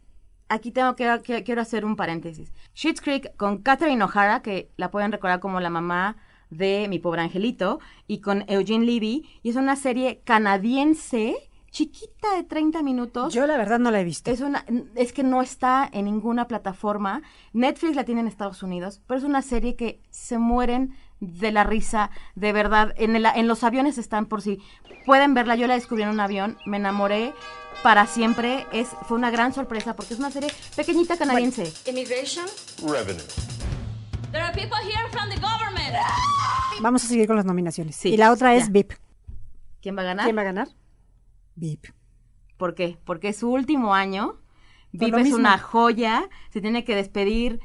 aquí 0.48 0.70
tengo 0.70 0.94
que, 0.94 1.20
que- 1.24 1.42
quiero 1.42 1.60
hacer 1.60 1.84
un 1.84 1.96
paréntesis. 1.96 2.52
Schitt's 2.72 3.00
Creek 3.00 3.36
con 3.36 3.58
Catherine 3.58 4.02
O'Hara, 4.04 4.42
que 4.42 4.70
la 4.76 4.92
pueden 4.92 5.10
recordar 5.10 5.40
como 5.40 5.58
la 5.58 5.68
mamá 5.68 6.16
de 6.50 6.86
Mi 6.88 6.98
Pobre 6.98 7.22
Angelito, 7.22 7.80
y 8.06 8.18
con 8.20 8.44
Eugene 8.48 8.84
Levy, 8.84 9.28
y 9.42 9.50
es 9.50 9.56
una 9.56 9.76
serie 9.76 10.20
canadiense, 10.24 11.36
chiquita 11.70 12.34
de 12.34 12.42
30 12.42 12.82
minutos. 12.82 13.32
Yo 13.32 13.46
la 13.46 13.56
verdad 13.56 13.78
no 13.78 13.90
la 13.92 14.00
he 14.00 14.04
visto. 14.04 14.30
Es 14.30 14.40
una, 14.40 14.64
es 14.96 15.12
que 15.12 15.22
no 15.22 15.40
está 15.42 15.88
en 15.92 16.06
ninguna 16.06 16.48
plataforma. 16.48 17.22
Netflix 17.52 17.94
la 17.94 18.04
tiene 18.04 18.20
en 18.22 18.26
Estados 18.26 18.62
Unidos, 18.64 19.00
pero 19.06 19.18
es 19.18 19.24
una 19.24 19.42
serie 19.42 19.76
que 19.76 20.00
se 20.10 20.38
mueren 20.38 20.96
de 21.20 21.52
la 21.52 21.62
risa, 21.64 22.10
de 22.34 22.52
verdad. 22.52 22.92
En, 22.96 23.14
el- 23.14 23.26
en 23.26 23.46
los 23.46 23.62
aviones 23.62 23.98
están 23.98 24.26
por 24.26 24.42
si 24.42 24.58
pueden 25.06 25.34
verla. 25.34 25.54
Yo 25.54 25.66
la 25.68 25.74
descubrí 25.74 26.02
en 26.02 26.08
un 26.08 26.18
avión, 26.20 26.56
me 26.66 26.78
enamoré 26.78 27.32
para 27.84 28.06
siempre. 28.06 28.66
Es, 28.72 28.88
fue 29.06 29.16
una 29.16 29.30
gran 29.30 29.52
sorpresa 29.52 29.94
porque 29.94 30.14
es 30.14 30.18
una 30.20 30.30
serie 30.32 30.50
pequeñita 30.74 31.16
canadiense. 31.16 31.72
Immigration? 31.88 32.46
Revenue. 32.82 33.22
There 34.32 34.42
are 34.44 34.52
people 34.52 34.78
here 34.82 35.08
from 35.10 35.28
the 35.28 35.40
government. 35.40 35.96
Vamos 36.80 37.04
a 37.04 37.08
seguir 37.08 37.26
con 37.26 37.34
las 37.34 37.44
nominaciones. 37.44 37.96
Sí, 37.96 38.10
y 38.10 38.16
la 38.16 38.30
otra 38.30 38.54
es 38.54 38.66
ya. 38.66 38.70
VIP. 38.70 38.92
¿Quién 39.82 39.96
va 39.96 40.02
a 40.02 40.04
ganar? 40.04 40.24
¿Quién 40.24 40.36
va 40.36 40.42
a 40.42 40.44
ganar? 40.44 40.68
VIP. 41.56 41.86
¿Por 42.56 42.76
qué? 42.76 42.96
Porque 43.04 43.30
es 43.30 43.38
su 43.38 43.50
último 43.50 43.92
año. 43.92 44.40
VIP 44.92 45.14
es 45.14 45.22
mismo. 45.24 45.38
una 45.38 45.58
joya. 45.58 46.28
Se 46.50 46.60
tiene 46.60 46.84
que 46.84 46.94
despedir 46.94 47.60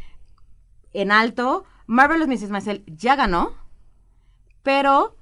en 0.93 1.11
alto. 1.11 1.65
Marvelous 1.85 2.27
Mrs. 2.27 2.49
Maisel 2.49 2.83
ya 2.87 3.15
ganó. 3.15 3.53
Pero 4.63 5.17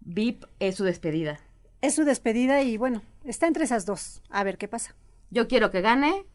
VIP 0.00 0.44
es 0.58 0.76
su 0.76 0.84
despedida. 0.84 1.40
Es 1.80 1.94
su 1.94 2.04
despedida 2.04 2.60
y 2.62 2.76
bueno, 2.76 3.02
está 3.24 3.46
entre 3.46 3.64
esas 3.64 3.86
dos. 3.86 4.22
A 4.28 4.44
ver 4.44 4.58
qué 4.58 4.68
pasa. 4.68 4.94
Yo 5.30 5.48
quiero 5.48 5.70
que 5.70 5.80
gane 5.80 6.26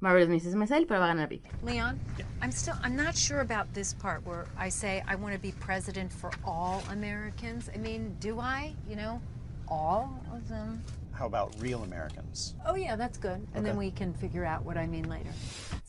Marvelous 0.00 0.28
Mrs. 0.28 0.54
Maisel, 0.54 0.86
pero 0.86 1.00
va 1.00 1.06
a 1.06 1.08
ganar 1.08 1.28
VIP. 1.28 1.44
Leon, 1.62 1.98
I'm 2.40 2.52
still 2.52 2.74
I'm 2.84 2.94
not 2.94 3.16
sure 3.16 3.40
about 3.40 3.66
this 3.74 3.94
part 3.94 4.24
where 4.24 4.46
I 4.56 4.68
say 4.68 5.02
I 5.08 5.16
want 5.16 5.34
to 5.34 5.40
be 5.40 5.52
president 5.58 6.12
for 6.12 6.30
all 6.44 6.82
Americans. 6.92 7.68
I 7.74 7.78
mean, 7.78 8.14
do 8.20 8.38
I? 8.38 8.74
You 8.88 8.96
know, 8.96 9.20
all 9.66 10.08
of 10.32 10.48
them? 10.48 10.82
How 11.12 11.26
about 11.26 11.52
real 11.58 11.82
Americans? 11.82 12.54
Oh 12.64 12.76
yeah, 12.76 12.94
that's 12.94 13.18
good. 13.18 13.44
And 13.54 13.66
then 13.66 13.76
we 13.76 13.90
can 13.90 14.14
figure 14.14 14.44
out 14.44 14.64
what 14.64 14.76
I 14.76 14.86
mean 14.86 15.08
later. 15.08 15.30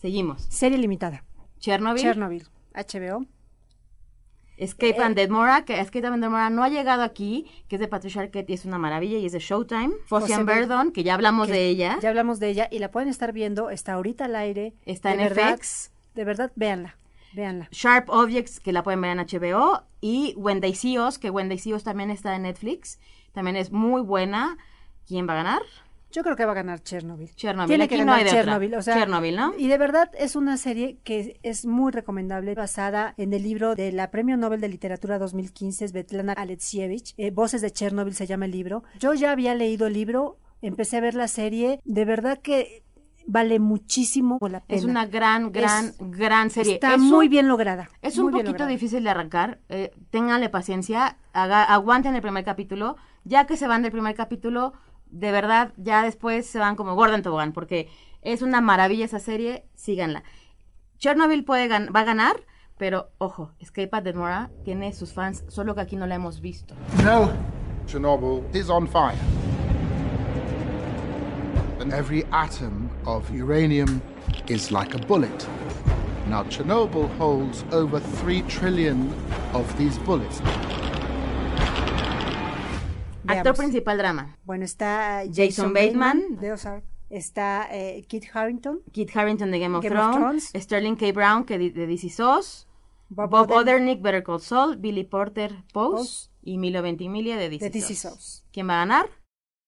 Seguimos. 0.02 0.48
Serie 0.50 0.78
limitada. 0.78 1.20
Chernobyl. 1.62 2.02
Chernobyl. 2.02 2.46
HBO. 2.76 3.26
Escape 4.60 4.98
Eh, 5.00 5.04
and 5.04 5.16
Demora, 5.16 5.64
que 5.66 5.80
Escape 5.80 6.06
and 6.08 6.22
Demora 6.24 6.50
no 6.50 6.64
ha 6.64 6.70
llegado 6.70 7.02
aquí, 7.04 7.50
que 7.68 7.78
es 7.78 7.80
de 7.80 7.88
Patricia 7.88 8.22
Arquette 8.22 8.50
y 8.50 8.54
es 8.54 8.66
una 8.66 8.78
maravilla 8.78 9.18
y 9.18 9.26
es 9.26 9.32
de 9.32 9.40
Showtime. 9.40 9.94
Ver- 10.46 10.46
Verdon, 10.46 10.92
que 10.92 11.04
ya 11.04 11.14
hablamos 11.14 11.48
que 11.48 11.54
de 11.54 11.68
ella. 11.70 11.98
Ya 12.02 12.10
hablamos 12.10 12.40
de 12.40 12.50
ella 12.50 12.68
y 12.70 12.80
la 12.80 12.92
pueden 12.92 13.10
estar 13.10 13.32
viendo. 13.34 13.70
Está 13.70 13.94
ahorita 13.94 14.26
al 14.26 14.36
aire. 14.36 14.74
Está 14.86 15.10
De 15.10 15.16
en 15.16 15.30
verdad, 15.30 15.56
FX. 15.58 15.92
De 16.16 16.24
verdad, 16.26 16.52
véanla. 16.56 16.98
Véanla. 17.34 17.68
Sharp 17.72 18.10
Objects, 18.10 18.60
que 18.60 18.74
la 18.74 18.84
pueden 18.84 19.02
ver 19.02 19.12
en 19.12 19.20
HBO, 19.20 19.84
y 20.02 20.34
When 20.36 20.62
They 20.62 20.74
See 20.76 21.00
Us, 21.00 21.20
que 21.20 21.30
When 21.30 21.48
They 21.48 21.60
See 21.60 21.74
Us 21.74 21.84
también 21.84 22.10
está 22.12 22.36
en 22.36 22.42
Netflix, 22.42 23.00
también 23.34 23.56
es 23.56 23.72
muy 23.72 24.02
buena. 24.02 24.58
¿Quién 25.08 25.28
va 25.28 25.34
a 25.34 25.38
ganar? 25.38 25.62
Yo 26.12 26.24
creo 26.24 26.36
que 26.36 26.46
va 26.46 26.54
a 26.54 26.56
ganar 26.56 26.82
Chernobyl. 26.82 27.30
Chernobyl, 27.36 27.68
Tiene 27.68 27.84
aquí 27.84 27.96
que 27.96 28.02
no 28.04 28.12
ganar 28.12 28.20
hay 28.20 28.28
otra. 28.28 28.42
Chernobyl. 28.44 28.76
O 28.76 28.82
sea, 28.82 28.94
Chernobyl, 28.96 29.36
¿no? 29.36 29.54
Y 29.58 29.68
de 29.68 29.78
verdad 29.78 30.10
es 30.18 30.36
una 30.36 30.58
serie 30.58 30.98
que 31.04 31.40
es 31.44 31.66
muy 31.66 31.92
recomendable, 31.92 32.56
basada 32.56 33.14
en 33.18 33.34
el 33.34 33.44
libro 33.44 33.76
de 33.76 33.92
la 33.92 34.10
Premio 34.10 34.36
Nobel 34.38 34.60
de 34.62 34.70
Literatura 34.70 35.20
2015, 35.20 35.88
Svetlana 35.88 36.34
Alexievich. 36.34 37.14
Eh, 37.18 37.30
Voces 37.32 37.62
de 37.62 37.72
Chernobyl 37.72 38.16
se 38.16 38.26
llama 38.28 38.46
el 38.46 38.52
libro. 38.52 38.84
Yo 39.00 39.14
ya 39.14 39.32
había 39.32 39.54
leído 39.54 39.86
el 39.88 39.94
libro, 39.94 40.38
empecé 40.62 40.98
a 40.98 41.02
ver 41.02 41.14
la 41.16 41.28
serie. 41.28 41.80
De 41.86 42.06
verdad 42.06 42.40
que 42.40 42.84
vale 43.28 43.60
muchísimo 43.60 44.40
la 44.42 44.62
pena. 44.62 44.80
Es 44.80 44.86
una 44.86 45.06
gran, 45.06 45.52
gran, 45.52 45.86
Es- 45.86 45.96
gran 46.00 46.50
serie. 46.50 46.74
Está 46.74 46.96
Es 46.96 47.00
muy 47.02 47.28
un- 47.28 47.30
bien 47.32 47.48
lograda. 47.48 47.88
Es 48.02 48.18
un 48.18 48.32
poquito 48.32 48.66
difícil 48.66 49.04
de 49.04 49.10
arrancar. 49.12 49.60
Eh, 49.70 49.92
ténganle 50.10 50.50
paciencia. 50.50 51.18
haga- 51.32 51.64
aguanten 51.64 52.16
el 52.16 52.22
primer 52.24 52.44
capítulo. 52.44 52.96
Ya 53.24 53.46
que 53.46 53.56
se 53.56 53.68
van 53.68 53.84
del 53.84 53.92
primer 53.92 54.16
capítulo, 54.16 54.74
de 55.10 55.32
verdad, 55.32 55.74
ya 55.78 56.04
después 56.04 56.46
se 56.46 56.60
van 56.60 56.76
como 56.76 56.96
Gordon 56.96 57.22
Tobogán. 57.22 57.54
Porque 57.54 57.90
es 58.22 58.42
una 58.42 58.62
maravilla 58.62 59.06
esa 59.06 59.20
serie. 59.20 59.66
Síganla. 59.76 60.24
Chernobyl 60.98 61.44
puede 61.44 61.68
va 61.68 62.00
a 62.00 62.06
ganar. 62.06 62.46
Pero 62.78 63.12
ojo, 63.18 63.52
Escape 63.60 63.90
at 63.92 64.04
Demora 64.04 64.52
tiene 64.64 64.94
sus 64.94 65.12
fans, 65.12 65.44
solo 65.50 65.76
que 65.76 65.82
aquí 65.82 65.98
no 65.98 66.08
la 66.08 66.16
hemos 66.16 66.40
visto. 66.40 66.76
No, 67.04 67.30
Chernobyl 67.88 68.44
is 68.56 68.70
on 68.70 68.88
fire. 68.88 69.18
And 71.82 71.94
every 71.94 72.26
atom 72.32 72.90
of 73.06 73.30
uranium 73.32 74.02
is 74.48 74.72
like 74.72 74.96
a 74.96 75.00
bullet. 75.00 75.48
Now, 76.28 76.44
Chernobyl 76.44 77.10
holds 77.18 77.66
over 77.72 78.00
3 78.00 78.44
trillion 78.44 79.12
of 79.54 79.66
these 79.78 79.98
bullets. 80.00 80.42
Actor 83.38 83.56
principal 83.56 83.98
drama. 83.98 84.38
Bueno, 84.44 84.66
está 84.66 85.24
Jason 85.34 85.74
Bateman. 85.74 86.38
de 86.40 86.52
Ozark. 86.54 86.84
Está 87.10 87.68
eh, 87.72 88.04
Kit 88.08 88.26
Harrington. 88.34 88.82
Kit 88.92 89.10
Harrington 89.16 89.50
de 89.52 89.60
Game 89.60 89.76
of, 89.78 89.84
Game 89.84 90.00
of 90.00 90.16
Thrones. 90.16 90.52
Sterling 90.56 90.96
K. 90.96 91.12
Brown 91.12 91.44
que 91.44 91.58
de 91.58 91.88
DC 91.88 92.10
SOS, 92.10 92.68
Bob 93.10 93.32
Bob, 93.32 93.50
Odernick, 93.52 94.02
Better 94.02 94.22
Call 94.24 94.40
Saul, 94.40 94.78
Billy 94.78 95.04
Porter, 95.04 95.64
Pose, 95.74 95.98
Pose. 95.98 96.30
y 96.44 96.58
Milo 96.60 96.82
Ventimiglia 96.84 97.36
de 97.38 97.50
De. 97.50 97.82
SOS. 97.82 98.46
¿Quién 98.52 98.70
va 98.70 98.76
a 98.76 98.86
ganar? 98.86 99.08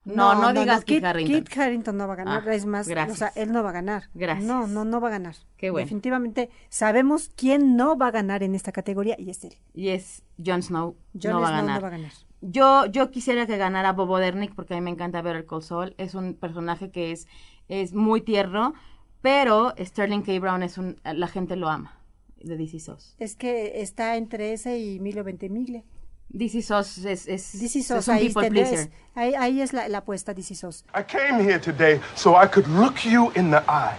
No, 0.04 0.34
no, 0.34 0.52
digas 0.54 0.84
Kit 0.84 0.98
Kit 0.98 1.06
Harington. 1.06 1.44
Kit 1.44 1.58
Harington 1.58 1.98
no 1.98 2.08
va 2.08 2.14
a 2.14 2.18
ganar, 2.18 2.44
Ah, 2.48 2.54
es 2.56 2.66
más, 2.66 2.88
gracias. 2.88 3.16
o 3.16 3.20
sea, 3.20 3.28
él 3.36 3.52
no 3.52 3.62
va 3.64 3.70
a 3.70 3.74
ganar. 3.74 4.10
Gracias. 4.16 4.46
No, 4.48 4.66
no, 4.68 4.84
no 4.84 5.00
va 5.00 5.10
a 5.10 5.12
ganar. 5.12 5.36
Qué 5.58 5.70
bueno. 5.70 5.86
Definitivamente 5.86 6.50
sabemos 6.70 7.30
quién 7.36 7.76
no 7.76 7.98
va 7.98 8.08
a 8.08 8.12
ganar 8.12 8.42
en 8.42 8.56
esta 8.56 8.72
categoría 8.72 9.16
y 9.20 9.30
es 9.30 9.44
él. 9.44 9.56
Y 9.76 9.90
es 9.90 10.24
Jon 10.44 10.64
Snow. 10.64 10.96
Jon 11.20 11.34
no 11.34 11.42
va 11.42 11.48
a 11.50 11.52
Snow 11.52 11.62
ganar. 11.62 11.76
no 11.76 11.82
va 11.82 11.88
a 11.88 11.92
ganar. 11.92 12.12
Yo, 12.42 12.88
yo 12.88 13.12
quisiera 13.12 13.46
que 13.46 13.58
ganara 13.58 13.94
Bobo 13.94 14.18
Dernick 14.18 14.56
porque 14.56 14.74
a 14.74 14.78
mí 14.78 14.82
me 14.82 14.90
encanta 14.90 15.22
ver 15.22 15.36
el 15.36 15.46
Cold 15.46 15.64
Soul. 15.64 15.96
Es 15.98 16.16
un 16.16 16.34
personaje 16.34 16.90
que 16.90 17.12
es, 17.12 17.28
es 17.68 17.94
muy 17.94 18.22
tierno, 18.22 18.74
pero 19.22 19.74
Sterling 19.80 20.22
K. 20.24 20.40
Brown 20.40 20.64
es 20.64 20.80
un, 20.80 21.00
la 21.04 21.28
gente 21.28 21.56
lo 21.56 21.70
ama 21.70 21.98
de 22.40 22.58
DC 22.58 22.80
SOS. 22.80 23.16
Es 23.20 23.36
que 23.36 23.82
está 23.82 24.18
entre 24.18 24.54
ese 24.54 24.80
y 24.80 25.00
Milo 25.00 25.24
Ventimiglia. 25.24 25.84
DC 26.30 26.64
SOS 26.64 27.06
es, 27.06 27.28
es, 27.28 27.60
DC 27.60 27.80
es 27.80 27.88
Sos, 27.88 28.08
un 28.08 28.16
ahí, 28.16 28.28
people 28.30 28.50
pleaser. 28.50 28.90
ahí, 29.14 29.36
ahí 29.36 29.62
es 29.62 29.74
la, 29.74 29.88
la 29.88 30.00
apuesta, 30.00 30.34
DC 30.34 30.56
Sos. 30.56 30.84
I 30.96 31.04
came 31.04 31.44
here 31.44 31.60
today 31.60 32.00
so 32.16 32.36
I 32.36 32.48
could 32.48 32.68
look 32.70 33.06
you 33.06 33.32
in 33.36 33.52
the 33.52 33.62
eye, 33.68 33.98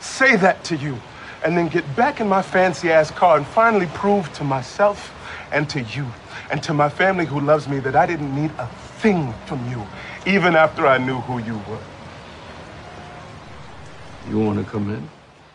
say 0.00 0.36
that 0.36 0.62
to 0.64 0.76
you, 0.76 0.94
and 1.44 1.56
then 1.56 1.68
get 1.68 1.84
back 1.96 2.20
in 2.20 2.28
my 2.28 2.42
fancy 2.42 2.92
ass 2.92 3.10
car 3.10 3.38
and 3.38 3.46
finally 3.46 3.88
prove 3.94 4.30
to 4.34 4.44
myself 4.44 5.12
and 5.52 5.68
to 5.70 5.80
you 5.80 6.06
and 6.50 6.62
to 6.62 6.74
my 6.74 6.88
family 6.88 7.26
who 7.26 7.40
loves 7.40 7.68
me 7.68 7.78
that 7.80 7.94
I 7.94 8.06
didn't 8.06 8.34
need 8.34 8.50
a 8.58 8.66
thing 9.00 9.32
from 9.46 9.60
you, 9.70 9.82
even 10.26 10.56
after 10.56 10.86
I 10.86 10.98
knew 10.98 11.20
who 11.20 11.38
you 11.38 11.54
were. 11.68 11.84
You 14.28 14.38
want 14.38 14.58
to 14.58 14.70
come 14.70 14.90
in? 14.90 15.02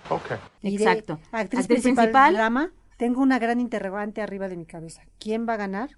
Okay. 0.10 0.38
Exacto. 0.64 1.20
Actriz, 1.32 1.62
Actriz 1.62 1.68
principal, 1.68 1.96
principal. 1.96 2.34
drama. 2.34 2.72
Tengo 2.98 3.22
una 3.22 3.40
gran 3.40 3.60
interrogante 3.60 4.22
arriba 4.22 4.48
de 4.48 4.56
mi 4.56 4.66
cabeza. 4.66 5.04
¿Quién 5.20 5.46
va 5.48 5.54
a 5.54 5.58
ganar? 5.58 5.90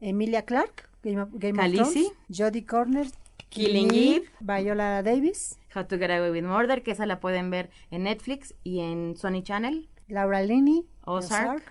Emilia 0.00 0.42
Clarke, 0.42 0.84
Game 1.02 1.22
of, 1.22 1.28
Game 1.32 1.58
of 1.58 1.64
Khaleesi. 1.64 2.04
Thrones. 2.04 2.12
Jodie 2.28 2.66
Corner. 2.66 3.06
Killing 3.50 3.92
Eve. 3.92 4.30
Viola 4.40 5.02
Davis. 5.02 5.58
How 5.74 5.84
to 5.84 5.98
Get 5.98 6.10
Away 6.10 6.30
with 6.30 6.44
Murder, 6.44 6.82
que 6.82 6.92
esa 6.92 7.06
la 7.06 7.20
pueden 7.20 7.50
ver 7.50 7.70
en 7.90 8.04
Netflix 8.04 8.54
y 8.62 8.80
en 8.80 9.16
Sony 9.16 9.42
Channel. 9.42 9.88
Laura 10.08 10.42
Linney. 10.42 10.86
Ozark. 11.04 11.62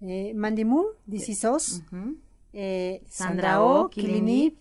Eh, 0.00 0.32
Mandy 0.34 0.64
Moore, 0.64 0.88
DC 1.06 1.34
SOS. 1.34 1.82
Ujú. 1.92 2.16
eh, 2.52 3.02
Sandra 3.08 3.60
Oh, 3.62 3.82
Oh, 3.82 3.88
Killing 3.90 4.28
Eve. 4.28 4.56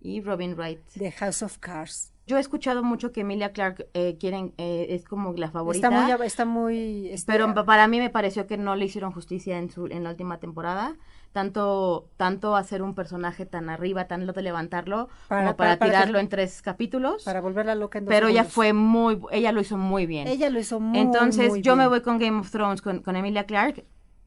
y 0.00 0.20
Robin 0.20 0.54
Wright. 0.56 0.80
The 0.98 1.10
House 1.12 1.42
of 1.42 1.58
Cards. 1.58 2.12
Yo 2.26 2.36
he 2.36 2.40
escuchado 2.40 2.84
mucho 2.84 3.10
que 3.10 3.22
Emilia 3.22 3.52
Clark 3.52 3.88
quieren 4.20 4.54
es 4.56 5.04
como 5.04 5.32
la 5.32 5.50
favorita. 5.50 5.88
Está 5.88 6.00
muy... 6.16 6.26
Está 6.26 6.44
muy 6.44 7.08
este, 7.10 7.32
Pero 7.32 7.52
pa- 7.52 7.64
para 7.64 7.88
mí 7.88 7.98
me 7.98 8.10
pareció 8.10 8.46
que 8.46 8.56
no 8.56 8.76
le 8.76 8.84
hicieron 8.84 9.10
justicia 9.10 9.58
en 9.58 9.70
su 9.70 9.86
en 9.86 10.04
la 10.04 10.10
última 10.10 10.38
temporada. 10.38 10.94
Tanto 11.32 12.08
tanto 12.16 12.54
hacer 12.54 12.82
un 12.82 12.94
personaje 12.94 13.44
tan 13.46 13.68
arriba, 13.70 14.06
tan 14.06 14.24
lote 14.26 14.42
levantarlo, 14.42 15.08
Para- 15.28 15.42
como 15.46 15.56
para, 15.56 15.70
para- 15.70 15.78
para 15.78 15.90
que- 15.90 15.96
tirarlo 15.96 16.18
en 16.20 16.28
tres 16.28 16.62
capítulos. 16.62 17.24
para 17.24 17.40
volverla 17.40 17.74
loca 17.74 17.98
en 17.98 18.04
dos 18.04 18.12
pero 18.14 18.28
ella 18.28 18.44
fue 18.44 18.72
muy, 18.72 19.18
ella 19.32 19.50
lo 19.50 19.60
hizo 19.60 19.76
muy 19.76 20.06
bien. 20.06 20.28
Ella 20.28 20.48
lo 20.50 20.60
hizo 20.60 20.78
muy, 20.78 21.00
Entonces 21.00 21.48
muy 21.50 21.62
yo 21.62 21.74
me 21.74 21.82
bien. 21.84 21.90
voy 21.90 22.02
con 22.02 22.18
Game 22.18 22.38
of 22.38 22.50
Thrones 22.50 22.82
con, 22.82 23.00
con 23.00 23.16
Emilia 23.16 23.46
Clark. 23.46 23.84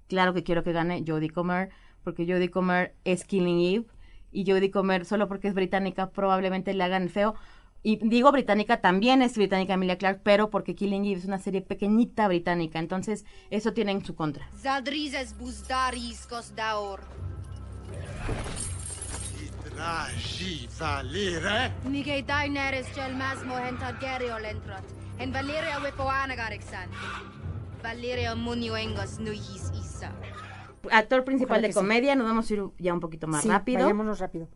Claro 0.07 0.33
que 0.33 0.43
quiero 0.43 0.63
que 0.63 0.71
gane 0.71 1.03
Jodie 1.05 1.29
Comer, 1.29 1.69
porque 2.03 2.25
Jodie 2.25 2.49
Comer 2.49 2.95
es 3.03 3.25
Killing 3.25 3.59
Eve 3.59 3.85
y 4.31 4.45
Jodie 4.49 4.71
Comer 4.71 5.05
solo 5.05 5.27
porque 5.27 5.47
es 5.47 5.53
británica 5.53 6.09
probablemente 6.09 6.73
le 6.73 6.83
hagan 6.83 7.09
feo. 7.09 7.35
Y 7.81 7.97
digo 7.97 8.31
británica, 8.31 8.81
también 8.81 9.21
es 9.21 9.35
británica 9.35 9.75
Emilia 9.75 9.97
Clark, 9.97 10.21
pero 10.23 10.49
porque 10.49 10.73
Killing 10.75 11.05
Eve 11.05 11.19
es 11.19 11.25
una 11.25 11.37
serie 11.37 11.61
pequeñita 11.61 12.27
británica, 12.27 12.79
entonces 12.79 13.25
eso 13.51 13.73
tiene 13.73 13.91
en 13.91 14.03
su 14.03 14.15
contra. 14.15 14.47
Valeria 27.85 28.33
munioengos 28.35 29.19
nuhis 29.19 29.71
isa. 29.79 30.11
Actor 30.91 31.23
principal 31.23 31.57
Ojalá 31.57 31.67
de 31.67 31.73
sí. 31.73 31.77
comedia, 31.79 32.15
nos 32.15 32.25
vamos 32.25 32.49
a 32.49 32.53
ir 32.55 32.63
ya 32.79 32.91
un 32.95 32.99
poquito 32.99 33.27
más 33.27 33.43
Sí, 33.43 33.47
rápido. 33.49 33.81
vayámonos 33.81 34.17
rápido. 34.17 34.47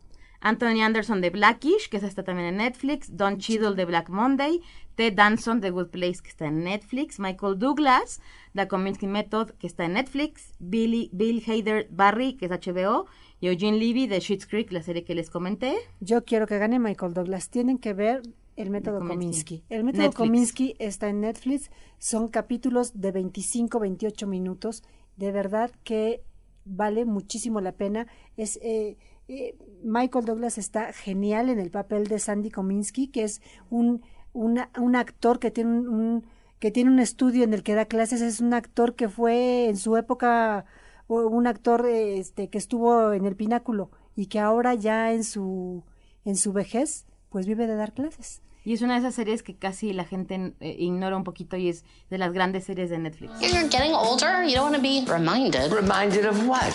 Anthony 0.41 0.81
Anderson 0.81 1.21
de 1.21 1.29
Blackish, 1.29 1.89
que 1.89 1.97
esa 1.97 2.07
está 2.07 2.23
también 2.23 2.47
en 2.47 2.57
Netflix. 2.57 3.15
Don 3.15 3.37
Cheadle 3.37 3.75
de 3.75 3.85
Black 3.85 4.09
Monday. 4.09 4.61
Ted 4.95 5.13
Danson 5.13 5.61
de 5.61 5.69
Good 5.69 5.89
Place, 5.89 6.21
que 6.23 6.29
está 6.29 6.47
en 6.47 6.63
Netflix. 6.63 7.19
Michael 7.19 7.59
Douglas, 7.59 8.19
The 8.55 8.67
Kominsky 8.67 9.05
Method, 9.05 9.51
que 9.59 9.67
está 9.67 9.85
en 9.85 9.93
Netflix. 9.93 10.53
Billy, 10.57 11.11
Bill 11.13 11.43
Hader 11.45 11.87
Barry, 11.91 12.33
que 12.33 12.47
es 12.47 12.51
HBO. 12.51 13.05
Y 13.41 13.47
Eugene 13.49 13.77
Levy 13.77 14.07
de 14.07 14.19
Schitt's 14.21 14.47
Creek, 14.47 14.71
la 14.71 14.81
serie 14.81 15.03
que 15.03 15.13
les 15.13 15.29
comenté. 15.29 15.75
Yo 15.99 16.23
quiero 16.25 16.47
que 16.47 16.57
gane 16.57 16.79
Michael 16.79 17.13
Douglas. 17.13 17.49
Tienen 17.49 17.77
que 17.77 17.93
ver 17.93 18.23
el 18.61 18.69
método 18.69 18.99
Kominsky. 18.99 19.17
Kominsky. 19.61 19.63
El 19.69 19.83
método 19.83 20.01
Netflix. 20.03 20.17
Kominsky 20.17 20.75
está 20.79 21.09
en 21.09 21.21
Netflix. 21.21 21.71
Son 21.97 22.27
capítulos 22.27 22.99
de 22.99 23.11
25, 23.11 23.79
28 23.79 24.27
minutos. 24.27 24.83
De 25.17 25.31
verdad 25.31 25.71
que 25.83 26.23
vale 26.65 27.05
muchísimo 27.05 27.61
la 27.61 27.71
pena. 27.73 28.07
Es 28.37 28.57
eh, 28.61 28.97
eh, 29.27 29.57
Michael 29.83 30.25
Douglas 30.25 30.57
está 30.57 30.91
genial 30.93 31.49
en 31.49 31.59
el 31.59 31.71
papel 31.71 32.07
de 32.07 32.19
Sandy 32.19 32.49
Kominsky, 32.51 33.07
que 33.07 33.23
es 33.23 33.41
un, 33.69 34.01
una- 34.33 34.69
un 34.79 34.95
actor 34.95 35.39
que 35.39 35.51
tiene 35.51 35.71
un, 35.71 35.87
un- 35.87 36.25
que 36.59 36.71
tiene 36.71 36.91
un 36.91 36.99
estudio 36.99 37.43
en 37.45 37.53
el 37.53 37.63
que 37.63 37.73
da 37.75 37.85
clases. 37.85 38.21
Es 38.21 38.41
un 38.41 38.53
actor 38.53 38.95
que 38.95 39.07
fue 39.07 39.69
en 39.69 39.77
su 39.77 39.95
época 39.97 40.65
un 41.07 41.47
actor 41.47 41.87
este 41.87 42.49
que 42.49 42.57
estuvo 42.59 43.13
en 43.13 43.25
el 43.25 43.35
pináculo 43.35 43.89
y 44.15 44.27
que 44.27 44.37
ahora 44.39 44.75
ya 44.75 45.11
en 45.11 45.23
su 45.23 45.83
en 46.23 46.35
su 46.35 46.53
vejez 46.53 47.07
pues 47.29 47.47
vive 47.47 47.65
de 47.65 47.75
dar 47.75 47.93
clases. 47.93 48.41
Y 48.65 48.73
es 48.73 48.81
una 48.81 48.95
de 48.95 48.99
esas 48.99 49.15
series 49.15 49.41
que 49.41 49.55
casi 49.55 49.93
la 49.93 50.03
gente 50.03 50.53
eh, 50.59 50.75
ignora 50.79 51.15
un 51.15 51.23
poquito 51.23 51.55
y 51.55 51.69
es 51.69 51.85
de 52.09 52.17
las 52.17 52.33
grandes 52.33 52.65
series 52.65 52.89
de 52.89 52.97
Netflix. 52.99 53.31
You're 53.41 53.69
getting 53.69 53.93
older. 53.93 54.43
You 54.43 54.55
don't 54.55 54.71
want 54.71 54.75
to 54.75 54.81
be 54.81 55.05
reminded. 55.09 55.71
Reminded 55.71 56.25
of 56.25 56.45
what? 56.47 56.73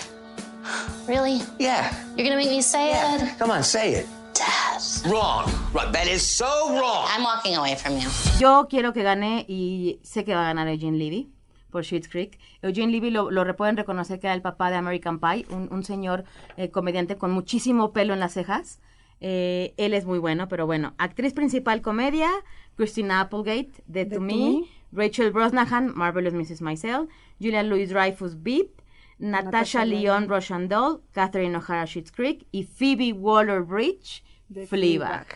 Really? 1.07 1.43
Yeah. 1.59 1.91
You're 2.17 2.25
gonna 2.25 2.37
make 2.37 2.51
me 2.51 2.63
say 2.63 2.93
it? 2.93 3.39
Come 3.39 3.51
on, 3.51 3.63
say 3.63 3.97
it. 4.01 4.07
Dad. 4.33 4.81
Wrong. 5.11 5.45
Right, 5.75 5.93
that 5.93 6.09
is 6.09 6.23
so 6.23 6.47
wrong. 6.71 7.07
I'm 7.15 7.23
walking 7.23 7.57
away 7.57 7.77
from 7.77 7.99
you. 7.99 8.09
Yo 8.41 8.67
quiero 8.69 8.93
que 8.93 9.03
gane 9.03 9.45
y 9.47 10.01
sé 10.03 10.25
que 10.25 10.35
va 10.35 10.43
a 10.43 10.55
ganar 10.55 10.69
Eugene 10.69 10.97
Levy 10.97 11.31
por 11.71 11.85
Schitt's 11.85 12.09
Creek. 12.09 12.39
Eugene 12.63 12.91
Levy 12.91 13.11
lo, 13.11 13.31
lo 13.31 13.57
pueden 13.57 13.77
reconocer 13.77 14.19
que 14.21 14.27
era 14.27 14.35
el 14.35 14.43
papá 14.43 14.71
de 14.71 14.77
American 14.77 15.21
Pie, 15.21 15.45
un, 15.51 15.69
un 15.71 15.85
señor 15.85 16.25
eh, 16.57 16.71
comediante 16.71 17.17
con 17.19 17.31
muchísimo 17.31 17.93
pelo 17.93 18.15
en 18.15 18.21
las 18.21 18.33
cejas. 18.33 18.81
Eh, 19.21 19.75
él 19.77 19.95
es 19.95 20.05
muy 20.05 20.19
bueno, 20.19 20.49
pero 20.49 20.67
bueno. 20.67 20.95
Actriz 20.99 21.33
principal 21.33 21.83
comedia, 21.83 22.31
Christina 22.77 23.21
Applegate, 23.21 23.73
de 23.87 24.07
To, 24.07 24.21
Me, 24.21 24.35
Me. 24.35 24.65
Rachel 24.93 25.33
Brosnahan, 25.33 25.93
Marvelous 25.95 26.35
Mrs. 26.35 26.61
Maisel, 26.61 27.09
Julia 27.41 27.63
Louis-Dreyfus, 27.63 28.43
Beep, 28.43 28.83
Natasha. 29.19 29.85
Russian 30.27 30.69
Doll, 30.69 31.03
Catherine 31.13 31.57
O'Hara, 31.57 31.87
Schitt's 31.87 32.13
Creek 32.13 32.47
y 32.53 32.65
Phoebe 32.65 33.13
Waller-Bridge, 33.13 34.23
De 34.49 34.67
Fleabag. 34.67 35.27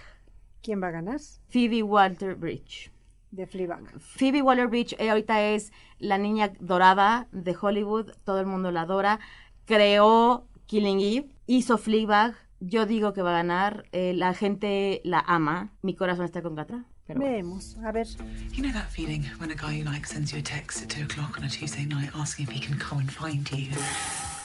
¿Quién 0.62 0.82
va 0.82 0.88
a 0.88 0.90
ganar? 0.90 1.20
Phoebe 1.48 1.82
Waller-Bridge. 1.82 2.90
De 3.30 3.46
Fleabag. 3.46 4.00
Phoebe 4.00 4.42
Waller-Bridge 4.42 4.96
eh, 4.98 5.10
ahorita 5.10 5.42
es 5.42 5.72
la 5.98 6.18
niña 6.18 6.52
dorada 6.60 7.28
de 7.30 7.54
Hollywood, 7.60 8.12
todo 8.24 8.40
el 8.40 8.46
mundo 8.46 8.70
la 8.70 8.82
adora. 8.82 9.20
Creó 9.66 10.46
Killing 10.66 11.00
Eve, 11.00 11.28
hizo 11.46 11.78
Fleabag. 11.78 12.36
Yo 12.60 12.86
digo 12.86 13.12
que 13.12 13.22
va 13.22 13.30
a 13.30 13.42
ganar, 13.42 13.84
eh, 13.92 14.12
la 14.14 14.34
gente 14.34 15.00
la 15.04 15.20
ama. 15.20 15.72
Mi 15.82 15.94
corazón 15.94 16.24
está 16.24 16.42
con 16.42 16.56
Catra. 16.56 16.84
Pero 17.06 17.20
bueno. 17.20 17.36
Vemos, 17.36 17.76
a 17.84 17.92
ver. 17.92 18.06
You 18.52 18.62
know 18.62 18.72
that 18.72 18.90
feeling 18.90 19.22
when 19.38 19.50
a 19.50 19.54
guy 19.54 19.78
you 19.78 19.84
like 19.84 20.06
sends 20.06 20.32
you 20.32 20.40
a 20.40 20.42
text 20.42 20.82
at 20.82 20.88
2 20.88 21.04
o'clock 21.04 21.38
on 21.38 21.44
a 21.44 21.48
Tuesday 21.48 21.86
night 21.86 22.10
asking 22.14 22.46
if 22.48 22.52
he 22.52 22.60
can 22.60 22.78
come 22.78 23.00
and 23.00 23.10
find 23.10 23.48
you? 23.50 23.70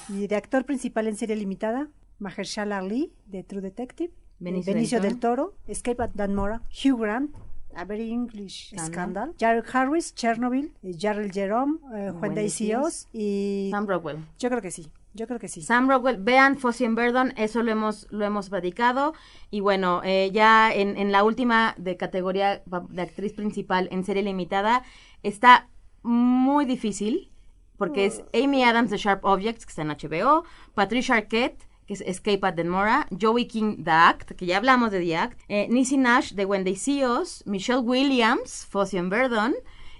Y 0.09 0.27
de 0.27 0.35
actor 0.35 0.63
principal 0.65 1.07
en 1.07 1.17
serie 1.17 1.35
limitada, 1.35 1.89
Mahershala 2.19 2.77
Ali 2.77 3.11
de 3.25 3.43
True 3.43 3.61
Detective, 3.61 4.13
Benicio 4.39 4.71
eh, 4.71 4.75
Benicio 4.75 5.01
del 5.01 5.11
del 5.11 5.19
Toro, 5.19 5.57
Escape 5.67 6.03
at 6.03 6.11
Danmora, 6.13 6.61
Hugh 6.69 6.99
Grant, 6.99 7.35
A 7.75 7.85
Very 7.85 8.11
English 8.11 8.69
Scandal. 8.69 8.87
Scandal, 8.87 9.35
Jared 9.39 9.65
Harris, 9.71 10.13
Chernobyl, 10.15 10.71
eh, 10.83 10.95
Jarrell 10.97 11.31
Jerome, 11.31 11.79
eh, 11.95 12.49
See 12.49 12.75
Us 12.75 12.85
Us, 12.85 13.07
y 13.13 13.69
Sam 13.71 13.87
Rockwell. 13.87 14.17
yo 14.39 14.49
creo 14.49 14.61
que 14.61 14.71
sí, 14.71 14.89
yo 15.13 15.27
creo 15.27 15.39
que 15.39 15.47
sí. 15.47 15.61
Sam 15.61 15.89
Rockwell, 15.89 16.17
vean 16.17 16.57
Fossey 16.57 16.85
and 16.87 16.95
Verdon, 16.97 17.33
eso 17.37 17.61
lo 17.63 17.71
hemos, 17.71 18.07
lo 18.11 18.25
hemos 18.25 18.49
platicado. 18.49 19.13
Y 19.51 19.59
bueno, 19.59 20.01
eh, 20.03 20.31
ya 20.33 20.73
en, 20.73 20.97
en 20.97 21.11
la 21.11 21.23
última 21.23 21.75
de 21.77 21.97
categoría 21.97 22.63
de 22.65 23.01
actriz 23.01 23.33
principal 23.33 23.87
en 23.91 24.03
serie 24.03 24.23
limitada, 24.23 24.83
está 25.21 25.69
muy 26.01 26.65
difícil, 26.65 27.29
porque 27.77 28.05
es 28.05 28.23
Amy 28.33 28.63
Adams 28.63 28.89
de 28.89 28.97
Sharp 28.97 29.23
Objects, 29.25 29.65
que 29.65 29.69
está 29.69 29.81
en 29.81 29.89
HBO, 29.89 30.43
Patricia 30.73 31.15
Arquette, 31.15 31.67
que 31.85 31.93
es 31.93 32.01
Escape 32.01 32.39
at 32.43 32.55
Denmora, 32.55 33.07
Joey 33.11 33.47
King, 33.47 33.83
The 33.83 33.91
Act, 33.91 34.31
que 34.31 34.45
ya 34.45 34.57
hablamos 34.57 34.91
de 34.91 34.99
The 34.99 35.17
Act, 35.17 35.41
eh, 35.47 35.67
Nisi 35.69 35.97
Nash 35.97 36.33
de 36.33 36.45
When 36.45 36.63
They 36.63 36.75
See 36.75 37.05
Us, 37.05 37.43
Michelle 37.45 37.81
Williams, 37.81 38.65
Fossey 38.65 38.99
and 38.99 39.11
Verdon, 39.11 39.53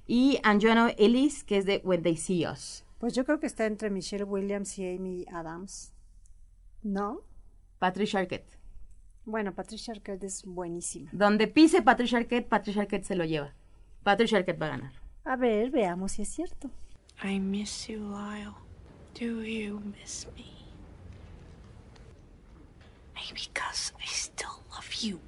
y 0.08 0.40
Anjono 0.44 0.90
Ellis, 0.98 1.44
que 1.44 1.58
es 1.58 1.66
de 1.66 1.82
When 1.84 2.04
They 2.04 2.18
See 2.18 2.46
Us. 2.46 2.84
Pues 3.00 3.14
yo 3.14 3.26
creo 3.26 3.40
que 3.40 3.48
está 3.48 3.66
entre 3.66 3.90
Michelle 3.90 4.24
Williams 4.24 4.78
y 4.80 4.96
Amy 4.96 5.26
Adams. 5.32 5.94
¿No? 6.84 7.22
Patricia 7.80 8.20
Arquette. 8.20 8.58
Bueno, 9.26 9.54
Patricia 9.54 9.94
Arquette 9.94 10.24
es 10.24 10.46
buenísima. 10.46 11.10
Donde 11.14 11.48
pise 11.48 11.82
Patricia 11.82 12.18
Arquette, 12.18 12.48
Patricia 12.48 12.82
Arquette 12.82 13.06
se 13.06 13.16
lo 13.16 13.26
lleva. 13.26 13.54
Patricia 14.04 14.38
Arquette 14.38 14.62
va 14.62 14.68
a 14.68 14.70
ganar. 14.70 14.94
A 15.26 15.36
ver, 15.36 15.70
veamos 15.70 16.14
si 16.14 16.22
es 16.22 16.30
cierto. 16.30 16.70
I 17.24 17.40
miss 17.40 17.88
you, 17.88 18.00
Lyle. 18.00 18.56
Do 19.20 19.44
you 19.44 19.80
miss 19.80 20.28
me? 20.36 20.63
Because 23.32 23.94
I 24.00 24.08
still 24.08 24.50
love 24.72 24.92
you. 25.02 25.20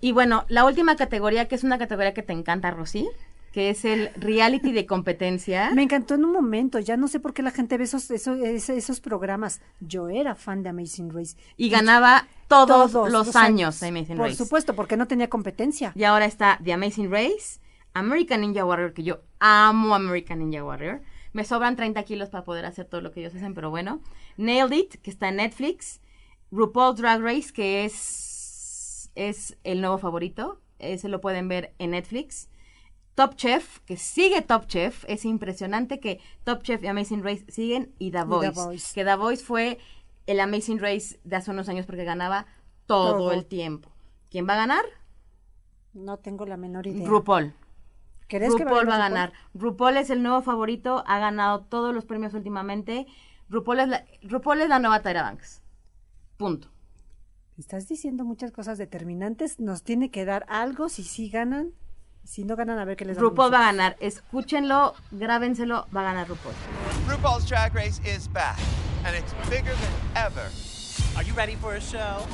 Y 0.00 0.12
bueno, 0.12 0.44
la 0.48 0.64
última 0.64 0.96
categoría, 0.96 1.46
que 1.46 1.54
es 1.54 1.62
una 1.62 1.78
categoría 1.78 2.12
que 2.12 2.22
te 2.22 2.32
encanta, 2.32 2.72
Rosy, 2.72 3.08
que 3.52 3.70
es 3.70 3.84
el 3.84 4.10
reality 4.16 4.72
de 4.72 4.86
competencia. 4.86 5.70
Me 5.74 5.82
encantó 5.82 6.14
en 6.14 6.24
un 6.24 6.32
momento, 6.32 6.80
ya 6.80 6.96
no 6.96 7.06
sé 7.06 7.20
por 7.20 7.34
qué 7.34 7.42
la 7.42 7.52
gente 7.52 7.78
ve 7.78 7.84
esos, 7.84 8.10
esos, 8.10 8.38
esos 8.40 9.00
programas. 9.00 9.60
Yo 9.80 10.08
era 10.08 10.34
fan 10.34 10.62
de 10.62 10.70
Amazing 10.70 11.10
Race. 11.10 11.36
Y 11.56 11.68
ganaba 11.68 12.26
todos, 12.48 12.92
los, 13.12 13.36
años 13.36 13.78
de 13.78 13.88
Amazing 13.88 14.16
Por 14.16 14.26
Race. 14.26 14.36
supuesto, 14.36 14.74
porque 14.74 14.96
no 14.96 15.06
tenía 15.06 15.28
competencia. 15.28 15.92
Y 15.94 16.02
ahora 16.04 16.24
está 16.24 16.58
The 16.64 16.72
Amazing 16.72 17.10
Race, 17.10 17.60
American 17.94 18.40
Ninja 18.40 18.64
Warrior, 18.64 18.94
que 18.94 19.04
yo 19.04 19.20
amo 19.38 19.94
American 19.94 20.40
Ninja 20.40 20.64
Warrior. 20.64 21.02
Me 21.32 21.44
sobran 21.44 21.76
30 21.76 22.02
kilos 22.02 22.28
para 22.28 22.44
poder 22.44 22.66
hacer 22.66 22.86
todo 22.86 23.00
lo 23.00 23.12
que 23.12 23.20
ellos 23.20 23.34
hacen, 23.34 23.54
pero 23.54 23.70
bueno. 23.70 24.00
Nailed 24.36 24.72
It, 24.72 24.94
que 24.96 25.10
está 25.10 25.28
en 25.28 25.36
Netflix. 25.36 26.00
RuPaul's 26.52 27.00
Drag 27.00 27.20
Race, 27.22 27.52
que 27.52 27.84
es, 27.84 29.10
es 29.14 29.58
el 29.64 29.80
nuevo 29.80 29.98
favorito. 29.98 30.60
Ese 30.78 31.08
lo 31.08 31.20
pueden 31.20 31.48
ver 31.48 31.74
en 31.78 31.90
Netflix. 31.92 32.48
Top 33.14 33.34
Chef, 33.36 33.80
que 33.80 33.96
sigue 33.96 34.42
Top 34.42 34.66
Chef. 34.66 35.04
Es 35.08 35.24
impresionante 35.24 35.98
que 35.98 36.20
Top 36.44 36.62
Chef 36.62 36.82
y 36.84 36.86
Amazing 36.86 37.24
Race 37.24 37.44
siguen. 37.48 37.94
Y 37.98 38.10
The 38.10 38.18
The 38.18 38.24
Voice. 38.50 38.94
Que 38.94 39.04
The 39.04 39.16
Voice 39.16 39.42
fue 39.44 39.78
el 40.26 40.40
Amazing 40.40 40.78
Race 40.78 41.18
de 41.24 41.36
hace 41.36 41.50
unos 41.50 41.68
años 41.68 41.86
porque 41.86 42.04
ganaba 42.04 42.46
todo, 42.86 43.16
Todo. 43.16 43.32
el 43.32 43.46
tiempo. 43.46 43.90
¿Quién 44.30 44.46
va 44.48 44.54
a 44.54 44.58
ganar? 44.58 44.84
No 45.94 46.18
tengo 46.18 46.46
la 46.46 46.56
menor 46.56 46.86
idea. 46.86 47.06
RuPaul. 47.08 47.54
¿Crees 48.28 48.54
que 48.54 48.64
RuPaul 48.64 48.88
va 48.88 48.94
a 48.94 48.96
RuPaul? 48.96 48.98
ganar. 49.10 49.32
RuPaul 49.54 49.96
es 49.98 50.10
el 50.10 50.22
nuevo 50.22 50.40
favorito, 50.42 51.04
ha 51.06 51.18
ganado 51.18 51.60
todos 51.64 51.94
los 51.94 52.04
premios 52.06 52.32
últimamente. 52.34 53.06
RuPaul 53.50 53.80
es 53.80 53.88
la, 53.88 54.04
RuPaul 54.22 54.62
es 54.62 54.68
la 54.70 54.78
nueva 54.78 55.00
Tyra 55.02 55.22
Banks. 55.22 55.62
Punto. 56.42 56.66
Estás 57.56 57.86
diciendo 57.86 58.24
muchas 58.24 58.50
cosas 58.50 58.76
determinantes. 58.76 59.60
Nos 59.60 59.84
tiene 59.84 60.10
que 60.10 60.24
dar 60.24 60.44
algo 60.48 60.88
si 60.88 61.04
sí 61.04 61.28
ganan. 61.28 61.70
Si 62.24 62.42
no 62.42 62.56
ganan, 62.56 62.80
a 62.80 62.84
ver 62.84 62.96
qué 62.96 63.04
les. 63.04 63.16
RuPaul 63.16 63.54
va 63.54 63.60
a 63.60 63.66
ganar. 63.70 63.96
Escúchenlo, 64.00 64.96
grábenselo, 65.12 65.86
va 65.94 66.00
a 66.00 66.04
ganar 66.04 66.28
RuPaul. 66.28 66.52
RuPaul's 67.08 67.46
Drag 67.48 67.72
Race 67.72 68.00
is 68.04 68.26
back, 68.26 68.58
and 69.04 69.14
it's 69.16 69.32
bigger 69.48 69.72
than 69.72 70.26
ever. 70.26 70.50
Are 71.16 71.22
you 71.24 71.32
ready 71.36 71.54
for 71.54 71.76
a 71.76 71.80
show? 71.80 72.26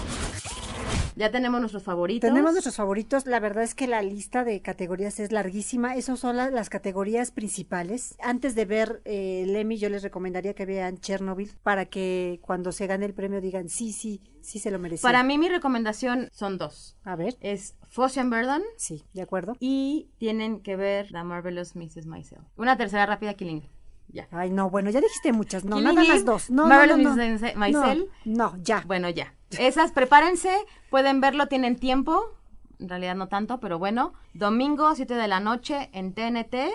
Ya 1.17 1.33
tenemos 1.33 1.59
nuestros 1.61 1.83
favoritos. 1.83 2.29
Tenemos 2.29 2.53
nuestros 2.53 2.77
favoritos. 2.77 3.27
La 3.27 3.41
verdad 3.41 3.65
es 3.65 3.75
que 3.75 3.89
la 3.89 4.03
lista 4.03 4.45
de 4.45 4.63
categorías 4.63 5.19
es 5.19 5.33
larguísima. 5.33 5.97
Esas 5.97 6.21
son 6.21 6.37
la- 6.37 6.51
las 6.51 6.71
categorías 6.71 7.33
principales. 7.33 8.15
Antes 8.23 8.55
de 8.55 8.65
ver 8.65 9.03
eh, 9.05 9.43
el 9.43 9.57
Emmy, 9.57 9.79
yo 9.79 9.89
les 9.89 10.03
recomendaría 10.05 10.55
que 10.55 10.65
vean 10.65 10.99
Chernobyl 10.99 11.51
para 11.65 11.87
que 11.87 12.39
cuando 12.43 12.71
se 12.71 12.87
gane 12.87 13.05
el 13.05 13.15
premio 13.15 13.41
digan 13.41 13.69
sí, 13.69 13.93
sí, 13.93 14.21
sí 14.43 14.61
se 14.61 14.71
lo 14.71 14.79
merecía. 14.79 15.03
Para 15.09 15.25
mí, 15.25 15.39
mi 15.39 15.49
recomendación 15.49 16.29
son 16.33 16.57
dos. 16.57 16.97
A 17.03 17.17
ver. 17.17 17.37
Es 17.41 17.75
Fosse 17.89 18.21
and 18.21 18.31
Verdon. 18.31 18.63
Sí, 18.77 19.05
de 19.13 19.23
acuerdo. 19.23 19.57
Y 19.59 20.11
tienen 20.19 20.61
que 20.61 20.77
ver 20.77 21.09
The 21.11 21.25
Marvelous 21.25 21.75
Mrs. 21.75 22.07
Maisel. 22.07 22.39
Una 22.57 22.77
tercera 22.77 23.07
rápida, 23.07 23.35
Killing. 23.35 23.69
Ya. 24.11 24.29
Ay, 24.31 24.51
no, 24.51 24.71
bueno, 24.71 24.89
ya 24.91 25.01
dijiste 25.01 25.33
muchas. 25.33 25.65
No, 25.65 25.77
Killing 25.77 25.95
nada 25.97 26.09
más 26.09 26.25
dos. 26.25 26.49
No, 26.49 26.63
no, 26.63 26.69
Marvelous 26.69 27.17
no, 27.17 27.17
no. 27.17 27.33
Mrs. 27.35 27.57
Maisel. 27.57 28.09
No, 28.25 28.53
no, 28.53 28.63
ya. 28.63 28.85
Bueno, 28.87 29.09
ya. 29.11 29.35
Esas, 29.51 29.93
prepárense, 29.93 30.51
pueden 30.91 31.21
verlo, 31.21 31.47
tienen 31.49 31.77
tiempo. 31.77 32.35
En 32.79 32.89
realidad 32.89 33.15
no 33.15 33.29
tanto, 33.29 33.61
pero 33.61 33.79
bueno. 33.79 34.13
Domingo, 34.35 34.95
7 34.95 35.15
de 35.15 35.29
la 35.29 35.41
noche, 35.41 35.91
en 35.93 36.13
TNT. 36.15 36.71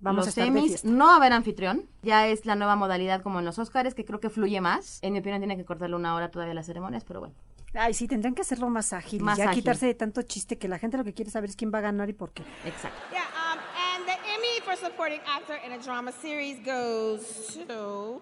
Vamos 0.00 0.24
a 0.24 0.26
los 0.26 0.38
Emmys. 0.38 0.66
fiesta. 0.66 0.88
No 0.88 1.06
va 1.06 1.12
a 1.12 1.16
haber 1.16 1.32
anfitrión. 1.32 1.88
Ya 2.02 2.26
es 2.26 2.44
la 2.46 2.56
nueva 2.56 2.74
modalidad 2.74 3.22
como 3.22 3.38
en 3.38 3.44
los 3.44 3.58
Oscars, 3.58 3.94
que 3.94 4.04
creo 4.04 4.18
que 4.18 4.30
fluye 4.30 4.60
más. 4.60 4.98
En 5.02 5.12
mi 5.12 5.20
opinión, 5.20 5.40
tiene 5.40 5.56
que 5.56 5.64
cortarle 5.64 5.94
una 5.94 6.14
hora 6.16 6.30
todavía 6.30 6.54
las 6.54 6.66
ceremonias, 6.66 7.04
pero 7.04 7.20
bueno. 7.20 7.34
Ay, 7.74 7.94
sí, 7.94 8.06
tendrán 8.08 8.34
que 8.34 8.42
hacerlo 8.42 8.68
más 8.68 8.92
ágil. 8.92 9.22
Más 9.22 9.38
ya 9.38 9.44
ágil. 9.44 9.62
quitarse 9.62 9.86
de 9.86 9.94
tanto 9.94 10.22
chiste 10.22 10.58
que 10.58 10.68
la 10.68 10.78
gente 10.78 10.96
lo 10.96 11.04
que 11.04 11.14
quiere 11.14 11.30
saber 11.30 11.50
es 11.50 11.56
quién 11.56 11.72
va 11.72 11.78
a 11.78 11.82
ganar 11.82 12.08
y 12.08 12.12
por 12.12 12.32
qué. 12.32 12.42
Exacto. 12.66 13.00
Yeah, 13.10 13.22
um, 13.52 13.58
and 13.94 14.06
the 14.06 14.12
Emmy 14.12 14.60
for 14.64 14.76
supporting 14.76 15.20
actor 15.26 15.56
in 15.64 15.72
a 15.72 15.78
drama 15.78 16.12
series 16.12 16.58
goes 16.66 17.58
to. 17.66 18.20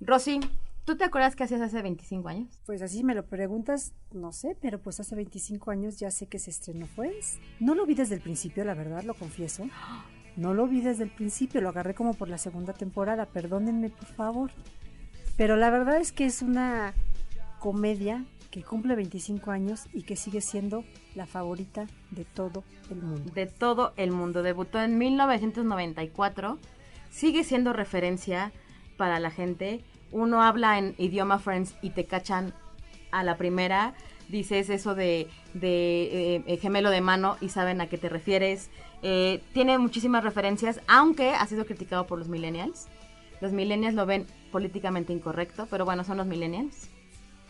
Rosy, 0.00 0.40
¿tú 0.86 0.96
te 0.96 1.04
acuerdas 1.04 1.34
qué 1.34 1.44
hacías 1.44 1.60
hace 1.60 1.82
25 1.82 2.28
años? 2.28 2.60
Pues 2.64 2.80
así 2.80 3.02
me 3.04 3.14
lo 3.14 3.26
preguntas, 3.26 3.92
no 4.12 4.32
sé, 4.32 4.56
pero 4.62 4.80
pues 4.80 5.00
hace 5.00 5.16
25 5.16 5.70
años 5.72 5.98
ya 5.98 6.10
sé 6.10 6.28
que 6.28 6.38
se 6.38 6.50
estrenó 6.50 6.86
Friends. 6.86 7.38
No 7.60 7.74
lo 7.74 7.84
vi 7.84 7.94
desde 7.94 8.14
el 8.14 8.20
principio, 8.22 8.64
la 8.64 8.74
verdad, 8.74 9.02
lo 9.02 9.14
confieso. 9.14 9.68
No 10.36 10.54
lo 10.54 10.68
vi 10.68 10.80
desde 10.80 11.02
el 11.04 11.10
principio, 11.10 11.60
lo 11.60 11.70
agarré 11.70 11.94
como 11.94 12.14
por 12.14 12.28
la 12.28 12.38
segunda 12.38 12.72
temporada, 12.72 13.26
perdónenme 13.26 13.90
por 13.90 14.06
favor. 14.06 14.50
Pero 15.36 15.56
la 15.56 15.70
verdad 15.70 16.00
es 16.00 16.12
que 16.12 16.24
es 16.24 16.40
una 16.40 16.94
comedia 17.58 18.24
que 18.50 18.62
cumple 18.62 18.94
25 18.94 19.50
años 19.50 19.88
y 19.92 20.04
que 20.04 20.14
sigue 20.14 20.40
siendo 20.40 20.84
la 21.14 21.26
favorita 21.26 21.86
de 22.10 22.24
todo 22.24 22.62
el 22.90 23.02
mundo. 23.02 23.32
De 23.34 23.46
todo 23.46 23.92
el 23.96 24.12
mundo. 24.12 24.42
Debutó 24.42 24.80
en 24.80 24.96
1994. 24.98 26.58
Sigue 27.10 27.44
siendo 27.44 27.72
referencia 27.72 28.52
para 28.96 29.18
la 29.18 29.30
gente. 29.30 29.82
Uno 30.12 30.42
habla 30.42 30.78
en 30.78 30.94
idioma 30.98 31.38
Friends 31.38 31.74
y 31.82 31.90
te 31.90 32.04
cachan 32.04 32.54
a 33.10 33.22
la 33.22 33.36
primera. 33.36 33.94
Dices 34.28 34.70
eso 34.70 34.94
de, 34.94 35.28
de, 35.54 36.42
eh, 36.46 36.56
gemelo 36.58 36.90
de 36.90 37.00
mano 37.00 37.36
y 37.40 37.48
saben 37.48 37.80
a 37.80 37.88
qué 37.88 37.98
te 37.98 38.08
refieres. 38.08 38.70
Eh, 39.02 39.42
tiene 39.52 39.78
muchísimas 39.78 40.24
referencias, 40.24 40.80
aunque 40.88 41.30
ha 41.30 41.46
sido 41.46 41.66
criticado 41.66 42.06
por 42.06 42.18
los 42.18 42.28
millennials. 42.28 42.88
Los 43.40 43.52
millennials 43.52 43.94
lo 43.94 44.06
ven 44.06 44.26
políticamente 44.50 45.12
incorrecto, 45.12 45.66
pero 45.70 45.84
bueno, 45.84 46.02
son 46.04 46.16
los 46.16 46.26
millennials. 46.26 46.88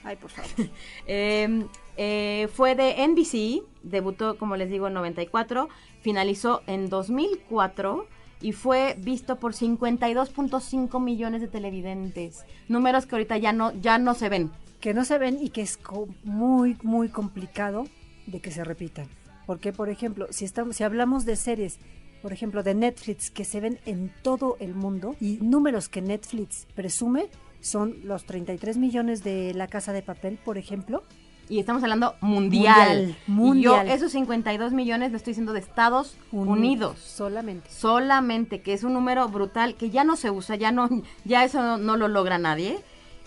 Ay, 0.04 0.16
por 0.16 0.30
favor. 0.30 0.50
Eh, 1.06 1.64
eh, 1.96 2.48
fue 2.52 2.74
de 2.74 3.06
NBC, 3.06 3.62
debutó, 3.82 4.36
como 4.38 4.56
les 4.56 4.68
digo, 4.68 4.88
en 4.88 4.94
94, 4.94 5.68
finalizó 6.00 6.62
en 6.66 6.88
2004 6.88 8.06
y 8.40 8.52
fue 8.52 8.96
visto 8.98 9.36
por 9.36 9.54
52.5 9.54 11.02
millones 11.02 11.40
de 11.40 11.48
televidentes. 11.48 12.44
Números 12.68 13.06
que 13.06 13.14
ahorita 13.14 13.38
ya 13.38 13.52
no, 13.52 13.72
ya 13.80 13.98
no 13.98 14.14
se 14.14 14.28
ven. 14.28 14.50
que 14.80 14.94
no 14.94 15.04
se 15.04 15.18
ven 15.18 15.38
y 15.40 15.48
que 15.48 15.62
es 15.62 15.78
muy, 16.22 16.76
muy 16.82 17.08
complicado 17.08 17.86
de 18.26 18.40
que 18.40 18.50
se 18.50 18.62
repitan. 18.62 19.08
Porque, 19.46 19.72
por 19.72 19.88
ejemplo, 19.88 20.26
si, 20.30 20.44
estamos, 20.44 20.76
si 20.76 20.84
hablamos 20.84 21.24
de 21.24 21.36
series, 21.36 21.78
por 22.22 22.32
ejemplo, 22.32 22.62
de 22.62 22.74
Netflix, 22.74 23.30
que 23.30 23.44
se 23.44 23.60
ven 23.60 23.78
en 23.86 24.12
todo 24.22 24.56
el 24.60 24.74
mundo, 24.74 25.16
y 25.20 25.38
números 25.40 25.88
que 25.88 26.02
Netflix 26.02 26.66
presume 26.74 27.28
son 27.60 27.96
los 28.04 28.26
33 28.26 28.76
millones 28.76 29.24
de 29.24 29.54
La 29.54 29.66
Casa 29.66 29.92
de 29.92 30.02
Papel, 30.02 30.38
por 30.44 30.58
ejemplo. 30.58 31.02
Y 31.48 31.60
estamos 31.60 31.82
hablando 31.82 32.14
mundial. 32.20 33.16
Mundial, 33.26 33.86
Y 33.86 33.88
yo 33.88 33.94
esos 33.94 34.12
52 34.12 34.72
millones 34.72 35.10
lo 35.12 35.16
estoy 35.16 35.32
diciendo 35.32 35.52
de 35.52 35.60
Estados 35.60 36.16
Unidos. 36.32 36.98
Solamente. 36.98 37.70
Solamente, 37.70 38.62
que 38.62 38.72
es 38.72 38.82
un 38.82 38.94
número 38.94 39.28
brutal 39.28 39.74
que 39.76 39.90
ya 39.90 40.02
no 40.02 40.16
se 40.16 40.30
usa, 40.30 40.56
ya 40.56 40.72
no, 40.72 40.88
ya 41.24 41.44
eso 41.44 41.62
no, 41.62 41.78
no 41.78 41.96
lo 41.96 42.08
logra 42.08 42.38
nadie. 42.38 42.78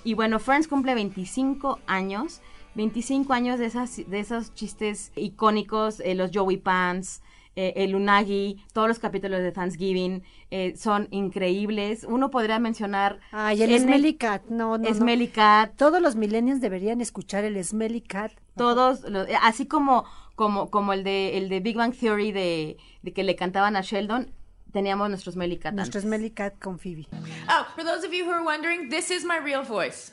Y 0.03 0.13
bueno, 0.13 0.39
Friends 0.39 0.67
cumple 0.67 0.95
25 0.95 1.79
años. 1.87 2.41
25 2.75 3.33
años 3.33 3.59
de, 3.59 3.65
esas, 3.65 3.97
de 4.09 4.19
esos 4.19 4.53
chistes 4.53 5.11
icónicos, 5.15 5.99
eh, 6.01 6.13
los 6.15 6.29
Joey 6.33 6.57
Pants, 6.57 7.21
eh, 7.61 7.73
el 7.83 7.93
Unagi, 7.95 8.63
todos 8.73 8.87
los 8.87 8.99
capítulos 8.99 9.39
de 9.41 9.51
Thanksgiving 9.51 10.23
eh, 10.49 10.73
son 10.77 11.07
increíbles. 11.11 12.05
Uno 12.05 12.29
podría 12.29 12.57
mencionar... 12.59 13.19
Ay, 13.31 13.61
el 13.63 13.77
Smelly 13.79 14.13
Cat, 14.15 14.43
no, 14.49 14.77
no, 14.77 14.89
no. 14.89 14.95
Smelly 14.95 15.27
Cat. 15.27 15.73
Todos 15.75 16.01
los 16.01 16.15
millennials 16.15 16.61
deberían 16.61 17.01
escuchar 17.01 17.43
el 17.43 17.61
Smelly 17.63 18.01
Cat. 18.01 18.31
Todos, 18.55 19.01
los- 19.09 19.27
eh, 19.27 19.35
así 19.41 19.65
como, 19.65 20.05
como, 20.35 20.69
como 20.69 20.93
el 20.93 21.03
de 21.03 21.37
el 21.37 21.49
de 21.49 21.59
Big 21.59 21.75
Bang 21.75 21.93
Theory 21.93 22.31
de, 22.31 22.77
de 23.03 23.13
que 23.13 23.23
le 23.23 23.35
cantaban 23.35 23.75
a 23.75 23.81
Sheldon, 23.81 24.31
teníamos 24.71 25.09
nuestros 25.09 25.33
Smelly 25.33 25.57
Cat 25.57 25.73
Nuestro 25.73 25.99
antes. 25.99 26.09
Smelly 26.09 26.29
Cat 26.31 26.53
con 26.59 26.77
Phoebe. 26.79 27.07
Oh, 27.49 27.65
for 27.75 27.83
those 27.83 28.05
of 28.07 28.13
you 28.13 28.23
who 28.25 28.31
are 28.31 28.45
wondering, 28.45 28.89
this 28.89 29.11
is 29.11 29.25
my 29.25 29.37
real 29.43 29.63
voice. 29.63 30.11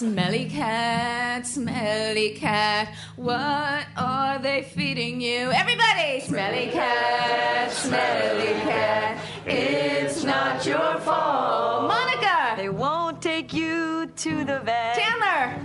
Smelly 0.00 0.46
cat, 0.48 1.46
smelly 1.46 2.30
cat, 2.30 2.88
what 3.16 3.84
are 3.98 4.38
they 4.38 4.62
feeding 4.62 5.20
you? 5.20 5.52
Everybody! 5.52 6.20
Smelly 6.20 6.70
cat, 6.72 7.70
smelly 7.70 8.54
cat, 8.64 9.18
it's 9.44 10.24
not 10.24 10.64
your 10.64 10.98
fault. 11.00 11.86
Monica! 11.86 12.54
They 12.56 12.70
won't 12.70 13.20
take 13.20 13.52
you 13.52 14.06
to 14.06 14.44
the 14.46 14.60
vet. 14.60 14.96
Chandler! 14.96 15.58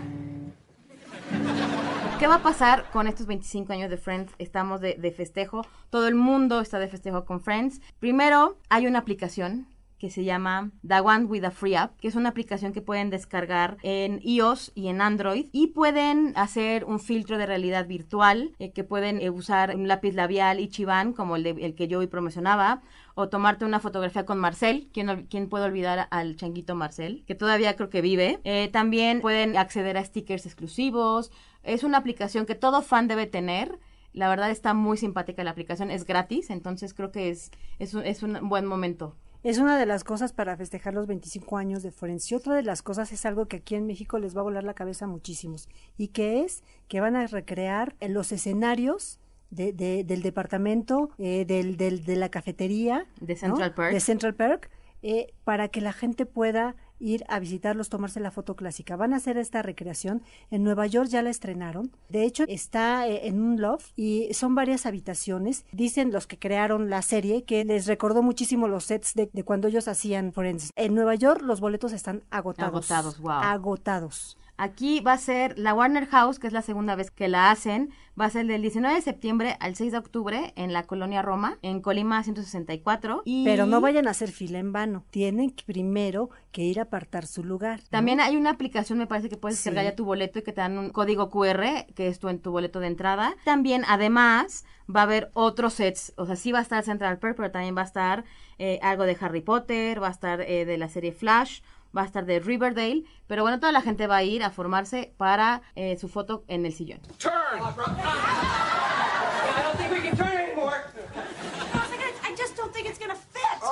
¿Qué 2.20 2.28
va 2.28 2.36
a 2.36 2.44
pasar 2.44 2.92
con 2.92 3.08
estos 3.08 3.28
25 3.28 3.72
años 3.72 3.90
de 3.90 3.96
Friends? 3.96 4.34
Estamos 4.38 4.82
de, 4.82 4.96
de 4.96 5.12
festejo, 5.12 5.66
todo 5.90 6.10
el 6.10 6.16
mundo 6.16 6.60
está 6.60 6.78
de 6.80 6.90
festejo 6.90 7.24
con 7.24 7.40
Friends. 7.40 7.80
Primero, 8.02 8.58
hay 8.68 8.86
una 8.86 9.00
aplicación 9.00 9.66
que 9.98 10.10
se 10.10 10.24
llama 10.24 10.72
The 10.86 11.00
One 11.00 11.26
with 11.26 11.44
a 11.46 11.52
Free 11.52 11.76
App, 11.76 11.98
que 12.00 12.08
es 12.08 12.16
una 12.16 12.30
aplicación 12.30 12.74
que 12.74 12.82
pueden 12.82 13.10
descargar 13.10 13.78
en 13.82 14.20
iOS 14.24 14.72
y 14.76 14.88
en 14.88 15.00
Android 15.02 15.48
y 15.52 15.68
pueden 15.68 16.34
hacer 16.36 16.84
un 16.86 17.00
filtro 17.00 17.38
de 17.38 17.46
realidad 17.46 17.88
virtual, 17.88 18.52
eh, 18.60 18.72
que 18.72 18.84
pueden 18.84 19.22
eh, 19.22 19.30
usar 19.30 19.76
un 19.76 19.88
lápiz 19.88 20.14
labial 20.14 20.60
Ichiban, 20.60 21.14
como 21.14 21.36
el, 21.38 21.44
de- 21.44 21.66
el 21.66 21.76
que 21.76 21.88
yo 21.88 22.00
hoy 22.00 22.08
promocionaba, 22.08 22.82
o 23.16 23.30
tomarte 23.30 23.64
una 23.64 23.80
fotografía 23.80 24.26
con 24.26 24.38
Marcel, 24.40 24.90
¿quién, 24.94 25.08
ol- 25.08 25.26
quién 25.30 25.48
puede 25.48 25.64
olvidar 25.66 26.08
al 26.12 26.36
changuito 26.36 26.76
Marcel? 26.76 27.24
Que 27.26 27.34
todavía 27.36 27.76
creo 27.78 27.90
que 27.90 28.02
vive. 28.02 28.42
Eh, 28.44 28.68
también 28.74 29.22
pueden 29.22 29.56
acceder 29.58 29.98
a 29.98 30.04
stickers 30.04 30.46
exclusivos. 30.46 31.32
Es 31.64 31.84
una 31.86 31.98
aplicación 32.00 32.46
que 32.46 32.56
todo 32.56 32.82
fan 32.82 33.08
debe 33.08 33.26
tener. 33.28 33.80
La 34.12 34.28
verdad 34.30 34.52
está 34.52 34.74
muy 34.74 34.98
simpática 34.98 35.44
la 35.46 35.52
aplicación, 35.52 35.92
es 35.92 36.06
gratis, 36.06 36.50
entonces 36.50 36.94
creo 36.94 37.12
que 37.12 37.30
es, 37.30 37.52
es, 37.80 37.94
es 37.96 38.24
un 38.24 38.48
buen 38.50 38.66
momento. 38.66 39.16
Es 39.46 39.60
una 39.60 39.78
de 39.78 39.86
las 39.86 40.04
cosas 40.04 40.34
para 40.34 40.58
festejar 40.58 40.94
los 40.96 41.06
25 41.06 41.58
años 41.58 41.84
de 41.84 41.92
Friends. 41.92 42.32
Y 42.32 42.36
otra 42.36 42.56
de 42.56 42.64
las 42.64 42.82
cosas 42.82 43.12
es 43.12 43.26
algo 43.28 43.46
que 43.46 43.58
aquí 43.58 43.76
en 43.76 43.86
México 43.86 44.18
les 44.18 44.36
va 44.36 44.40
a 44.42 44.44
volar 44.44 44.64
la 44.64 44.74
cabeza 44.74 45.06
a 45.06 45.08
muchísimos. 45.08 45.70
Y 45.98 46.08
que 46.10 46.42
es 46.42 46.64
que 46.88 47.00
van 47.00 47.16
a 47.16 47.28
recrear 47.28 47.96
los 48.02 48.32
escenarios 48.32 49.20
de, 49.52 49.72
de- 49.72 50.04
del 50.04 50.24
departamento, 50.24 51.12
eh, 51.20 51.46
del, 51.46 51.78
del- 51.78 52.04
de 52.06 52.16
la 52.16 52.30
cafetería. 52.30 53.06
De 53.22 53.36
Central 53.36 53.70
¿no? 53.70 53.76
Perk. 53.76 53.94
De 53.94 54.00
Central 54.00 54.34
Perk. 54.34 54.70
eh, 55.04 55.28
para 55.44 55.68
que 55.68 55.80
la 55.82 55.94
gente 55.94 56.26
pueda 56.26 56.76
ir 57.06 57.24
a 57.28 57.40
visitarlos, 57.40 57.90
tomarse 57.90 58.20
la 58.20 58.32
foto 58.32 58.56
clásica. 58.56 58.96
Van 58.96 59.14
a 59.14 59.18
hacer 59.18 59.38
esta 59.38 59.62
recreación. 59.62 60.24
En 60.50 60.64
Nueva 60.64 60.88
York 60.88 61.08
ya 61.08 61.22
la 61.22 61.30
estrenaron. 61.30 61.92
De 62.10 62.24
hecho, 62.24 62.46
está 62.48 63.08
eh, 63.08 63.28
en 63.28 63.40
un 63.40 63.62
loft 63.62 63.92
y 63.96 64.34
son 64.34 64.56
varias 64.56 64.86
habitaciones. 64.86 65.66
Dicen 65.72 66.12
los 66.12 66.26
que 66.28 66.40
crearon 66.40 66.90
la 66.90 67.02
serie 67.02 67.44
que 67.44 67.64
les 67.64 67.86
recordó 67.86 68.24
muchísimo 68.24 68.68
los 68.68 68.86
sets 68.86 69.14
de, 69.14 69.30
de 69.32 69.44
cuando 69.44 69.68
ellos 69.68 69.88
hacían 69.88 70.34
Friends. 70.34 70.72
En 70.76 70.96
Nueva 70.96 71.16
York 71.16 71.42
los 71.42 71.60
boletos 71.60 71.94
están 71.94 72.24
agotados. 72.32 72.92
Agotados, 72.92 73.20
wow. 73.20 73.32
Agotados. 73.32 74.38
Aquí 74.58 75.02
va 75.02 75.14
a 75.14 75.18
ser 75.18 75.58
la 75.60 75.74
Warner 75.74 76.06
House, 76.08 76.40
que 76.40 76.48
es 76.48 76.54
la 76.54 76.62
segunda 76.62 76.96
vez 76.96 77.12
que 77.12 77.28
la 77.28 77.52
hacen, 77.52 77.92
va 78.20 78.26
a 78.26 78.30
ser 78.30 78.48
del 78.48 78.62
19 78.62 78.96
de 78.96 79.02
septiembre 79.02 79.58
al 79.60 79.76
6 79.76 79.92
de 79.92 79.98
octubre 79.98 80.54
en 80.56 80.72
la 80.72 80.84
colonia 80.84 81.22
Roma, 81.22 81.58
en 81.62 81.82
Colima 81.82 82.24
164. 82.24 83.24
Y 83.26 83.44
Pero 83.44 83.66
no 83.66 83.82
vayan 83.82 84.08
a 84.08 84.12
hacer 84.12 84.32
fila 84.32 84.60
en 84.60 84.72
vano. 84.72 85.04
Tienen 85.10 85.50
que 85.50 85.66
primero 85.66 86.30
que 86.54 86.62
ir 86.62 86.80
a 86.80 86.84
apartar 86.84 87.26
su 87.26 87.44
lugar. 87.44 87.80
¿no? 87.80 87.86
También 87.90 88.22
hay 88.22 88.38
una 88.38 88.52
aplicación, 88.52 88.98
me 88.98 89.08
parece 89.08 89.28
que 89.28 89.36
puedes 89.36 89.60
Sí. 89.60 89.72
ya 89.74 89.96
tu 89.96 90.06
boleto 90.06 90.40
y 90.40 90.44
que 90.44 90.54
te 90.54 90.62
dan 90.62 90.78
un 90.78 90.90
código 90.90 91.30
QR, 91.30 91.86
que 91.94 92.08
es 92.08 92.20
tu, 92.20 92.30
en 92.30 92.40
tu 92.40 92.52
boleto 92.52 92.80
de 92.80 92.88
entrada. 92.88 93.36
También, 93.44 93.84
además, 93.88 94.64
va 94.94 95.02
a 95.02 95.04
haber 95.04 95.32
otros 95.34 95.74
sets. 95.74 96.14
O 96.16 96.26
sea, 96.26 96.38
sí 96.38 96.54
va 96.54 96.60
a 96.60 96.62
estar 96.62 96.82
Central 96.84 97.20
Perk, 97.20 97.36
pero 97.36 97.52
también 97.52 97.76
va 97.76 97.82
a 97.82 97.86
estar 97.86 98.24
eh, 98.58 98.80
algo 98.82 99.04
de 99.04 99.18
Harry 99.20 99.42
Potter, 99.42 100.02
va 100.02 100.08
a 100.08 100.12
estar 100.12 100.40
eh, 100.40 100.64
de 100.64 100.78
la 100.78 100.88
serie 100.88 101.12
Flash, 101.12 101.60
va 101.96 102.02
a 102.04 102.06
estar 102.06 102.26
de 102.26 102.40
Riverdale. 102.40 103.04
Pero 103.28 103.42
bueno, 103.44 103.60
toda 103.60 103.72
la 103.72 103.82
gente 103.82 104.08
va 104.08 104.18
a 104.18 104.24
ir 104.24 104.44
a 104.44 104.50
formarse 104.50 105.14
para 105.18 105.62
eh, 105.76 105.98
su 105.98 106.08
foto 106.08 106.44
en 106.48 106.66
el 106.66 106.74
sillón. 106.74 107.00
Turn! 107.18 107.34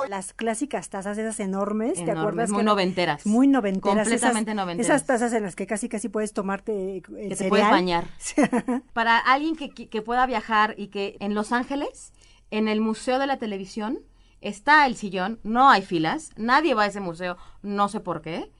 Las 0.08 0.32
clásicas 0.34 0.90
tazas 0.90 1.16
esas 1.18 1.40
enormes, 1.40 1.94
¿te 1.94 2.02
Enormes, 2.02 2.18
acuerdas? 2.20 2.50
muy 2.50 2.58
que- 2.60 2.64
noventeras. 2.64 3.26
Muy 3.26 3.46
noventeras. 3.48 3.96
Completamente 4.06 4.50
esas, 4.50 4.56
noventeras. 4.56 4.86
Esas 4.90 5.06
tazas 5.06 5.32
en 5.32 5.42
las 5.42 5.56
que 5.56 5.66
casi 5.66 5.88
casi 5.88 6.08
puedes 6.08 6.32
tomarte 6.34 6.72
eh, 6.72 6.96
el 6.96 7.02
que 7.02 7.28
te 7.30 7.36
cereal. 7.36 7.48
puedes 7.50 7.70
bañar. 7.70 8.04
Para 8.92 9.18
alguien 9.18 9.56
que- 9.56 9.70
que 9.72 10.02
pueda 10.02 10.26
viajar 10.26 10.74
y 10.76 10.88
que 10.88 11.16
en 11.20 11.34
Los 11.34 11.52
Ángeles, 11.52 12.12
en 12.50 12.68
el 12.68 12.80
Museo 12.80 13.18
de 13.18 13.26
la 13.26 13.38
Televisión, 13.38 14.00
está 14.44 14.86
el 14.86 14.94
sillón, 14.94 15.40
no 15.42 15.70
hay 15.70 15.82
filas, 15.82 16.30
nadie 16.36 16.74
va 16.74 16.84
a 16.84 16.86
ese 16.86 17.00
museo, 17.00 17.36
no 17.62 17.88
sé 17.88 18.00
por 18.00 18.22
qué. 18.22 18.52